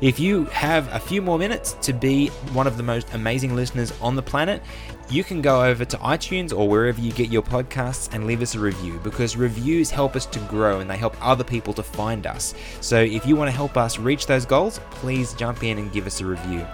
If 0.00 0.20
you 0.20 0.44
have 0.46 0.92
a 0.92 0.98
few 0.98 1.22
more 1.22 1.38
minutes 1.38 1.72
to 1.82 1.92
be 1.92 2.28
one 2.52 2.66
of 2.66 2.76
the 2.76 2.82
most 2.82 3.12
amazing 3.14 3.56
listeners 3.56 3.92
on 4.00 4.16
the 4.16 4.22
planet, 4.22 4.62
you 5.10 5.22
can 5.22 5.42
go 5.42 5.62
over 5.62 5.84
to 5.84 5.96
iTunes 5.98 6.56
or 6.56 6.68
wherever 6.68 7.00
you 7.00 7.12
get 7.12 7.30
your 7.30 7.42
podcasts 7.42 8.12
and 8.14 8.26
leave 8.26 8.42
us 8.42 8.54
a 8.54 8.58
review 8.58 8.98
because 9.02 9.36
reviews 9.36 9.90
help 9.90 10.16
us 10.16 10.26
to 10.26 10.38
grow 10.40 10.80
and 10.80 10.90
they 10.90 10.96
help 10.96 11.16
other 11.20 11.44
people 11.44 11.74
to 11.74 11.82
find 11.82 12.26
us. 12.26 12.54
So 12.80 13.00
if 13.00 13.26
you 13.26 13.36
want 13.36 13.48
to 13.48 13.56
help 13.56 13.76
us 13.76 13.98
reach 13.98 14.26
those 14.26 14.46
goals, 14.46 14.80
please 14.90 15.34
jump 15.34 15.62
in 15.62 15.78
and 15.78 15.92
give 15.92 16.06
us 16.06 16.20
a 16.20 16.26
review. 16.26 16.66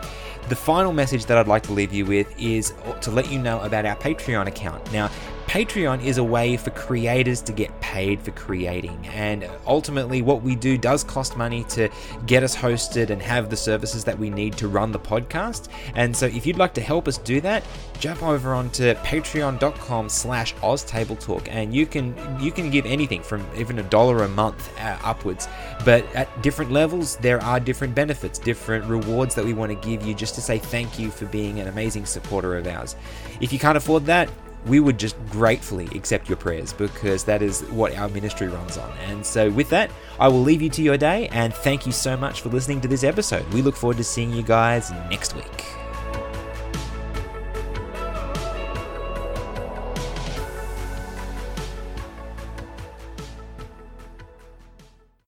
The 0.48 0.56
final 0.56 0.92
message 0.92 1.26
that 1.26 1.38
I'd 1.38 1.48
like 1.48 1.62
to 1.64 1.72
leave 1.72 1.92
you 1.92 2.06
with 2.06 2.34
is 2.40 2.74
to 3.02 3.10
let 3.10 3.30
you 3.30 3.38
know 3.38 3.60
about 3.60 3.84
our 3.84 3.96
Patreon 3.96 4.46
account. 4.46 4.90
Now, 4.92 5.10
Patreon 5.50 6.04
is 6.04 6.18
a 6.18 6.22
way 6.22 6.56
for 6.56 6.70
creators 6.70 7.42
to 7.42 7.50
get 7.50 7.80
paid 7.80 8.20
for 8.20 8.30
creating, 8.30 9.04
and 9.08 9.50
ultimately, 9.66 10.22
what 10.22 10.42
we 10.42 10.54
do 10.54 10.78
does 10.78 11.02
cost 11.02 11.36
money 11.36 11.64
to 11.64 11.88
get 12.24 12.44
us 12.44 12.54
hosted 12.54 13.10
and 13.10 13.20
have 13.20 13.50
the 13.50 13.56
services 13.56 14.04
that 14.04 14.16
we 14.16 14.30
need 14.30 14.56
to 14.58 14.68
run 14.68 14.92
the 14.92 14.98
podcast. 15.00 15.66
And 15.96 16.16
so, 16.16 16.26
if 16.26 16.46
you'd 16.46 16.56
like 16.56 16.72
to 16.74 16.80
help 16.80 17.08
us 17.08 17.18
do 17.18 17.40
that, 17.40 17.64
jump 17.98 18.22
over 18.22 18.54
onto 18.54 18.94
patreon.com/slash 18.94 20.54
oztabletalk, 20.54 21.48
and 21.50 21.74
you 21.74 21.84
can 21.84 22.14
you 22.40 22.52
can 22.52 22.70
give 22.70 22.86
anything 22.86 23.20
from 23.20 23.44
even 23.56 23.80
a 23.80 23.82
dollar 23.82 24.22
a 24.22 24.28
month 24.28 24.72
uh, 24.78 24.98
upwards. 25.02 25.48
But 25.84 26.06
at 26.14 26.28
different 26.42 26.70
levels, 26.70 27.16
there 27.16 27.42
are 27.42 27.58
different 27.58 27.96
benefits, 27.96 28.38
different 28.38 28.84
rewards 28.84 29.34
that 29.34 29.44
we 29.44 29.54
want 29.54 29.72
to 29.72 29.88
give 29.88 30.06
you 30.06 30.14
just 30.14 30.36
to 30.36 30.40
say 30.40 30.58
thank 30.58 30.96
you 30.96 31.10
for 31.10 31.26
being 31.26 31.58
an 31.58 31.66
amazing 31.66 32.06
supporter 32.06 32.56
of 32.56 32.68
ours. 32.68 32.94
If 33.40 33.52
you 33.52 33.58
can't 33.58 33.76
afford 33.76 34.06
that, 34.06 34.28
we 34.66 34.80
would 34.80 34.98
just 34.98 35.16
gratefully 35.30 35.88
accept 35.94 36.28
your 36.28 36.36
prayers 36.36 36.72
because 36.72 37.24
that 37.24 37.42
is 37.42 37.62
what 37.70 37.96
our 37.96 38.08
ministry 38.08 38.48
runs 38.48 38.76
on. 38.76 38.90
And 39.08 39.24
so, 39.24 39.50
with 39.50 39.70
that, 39.70 39.90
I 40.18 40.28
will 40.28 40.42
leave 40.42 40.62
you 40.62 40.70
to 40.70 40.82
your 40.82 40.96
day 40.96 41.28
and 41.28 41.54
thank 41.54 41.86
you 41.86 41.92
so 41.92 42.16
much 42.16 42.40
for 42.42 42.50
listening 42.50 42.80
to 42.82 42.88
this 42.88 43.04
episode. 43.04 43.46
We 43.52 43.62
look 43.62 43.76
forward 43.76 43.96
to 43.96 44.04
seeing 44.04 44.32
you 44.32 44.42
guys 44.42 44.90
next 45.08 45.34
week. 45.34 45.79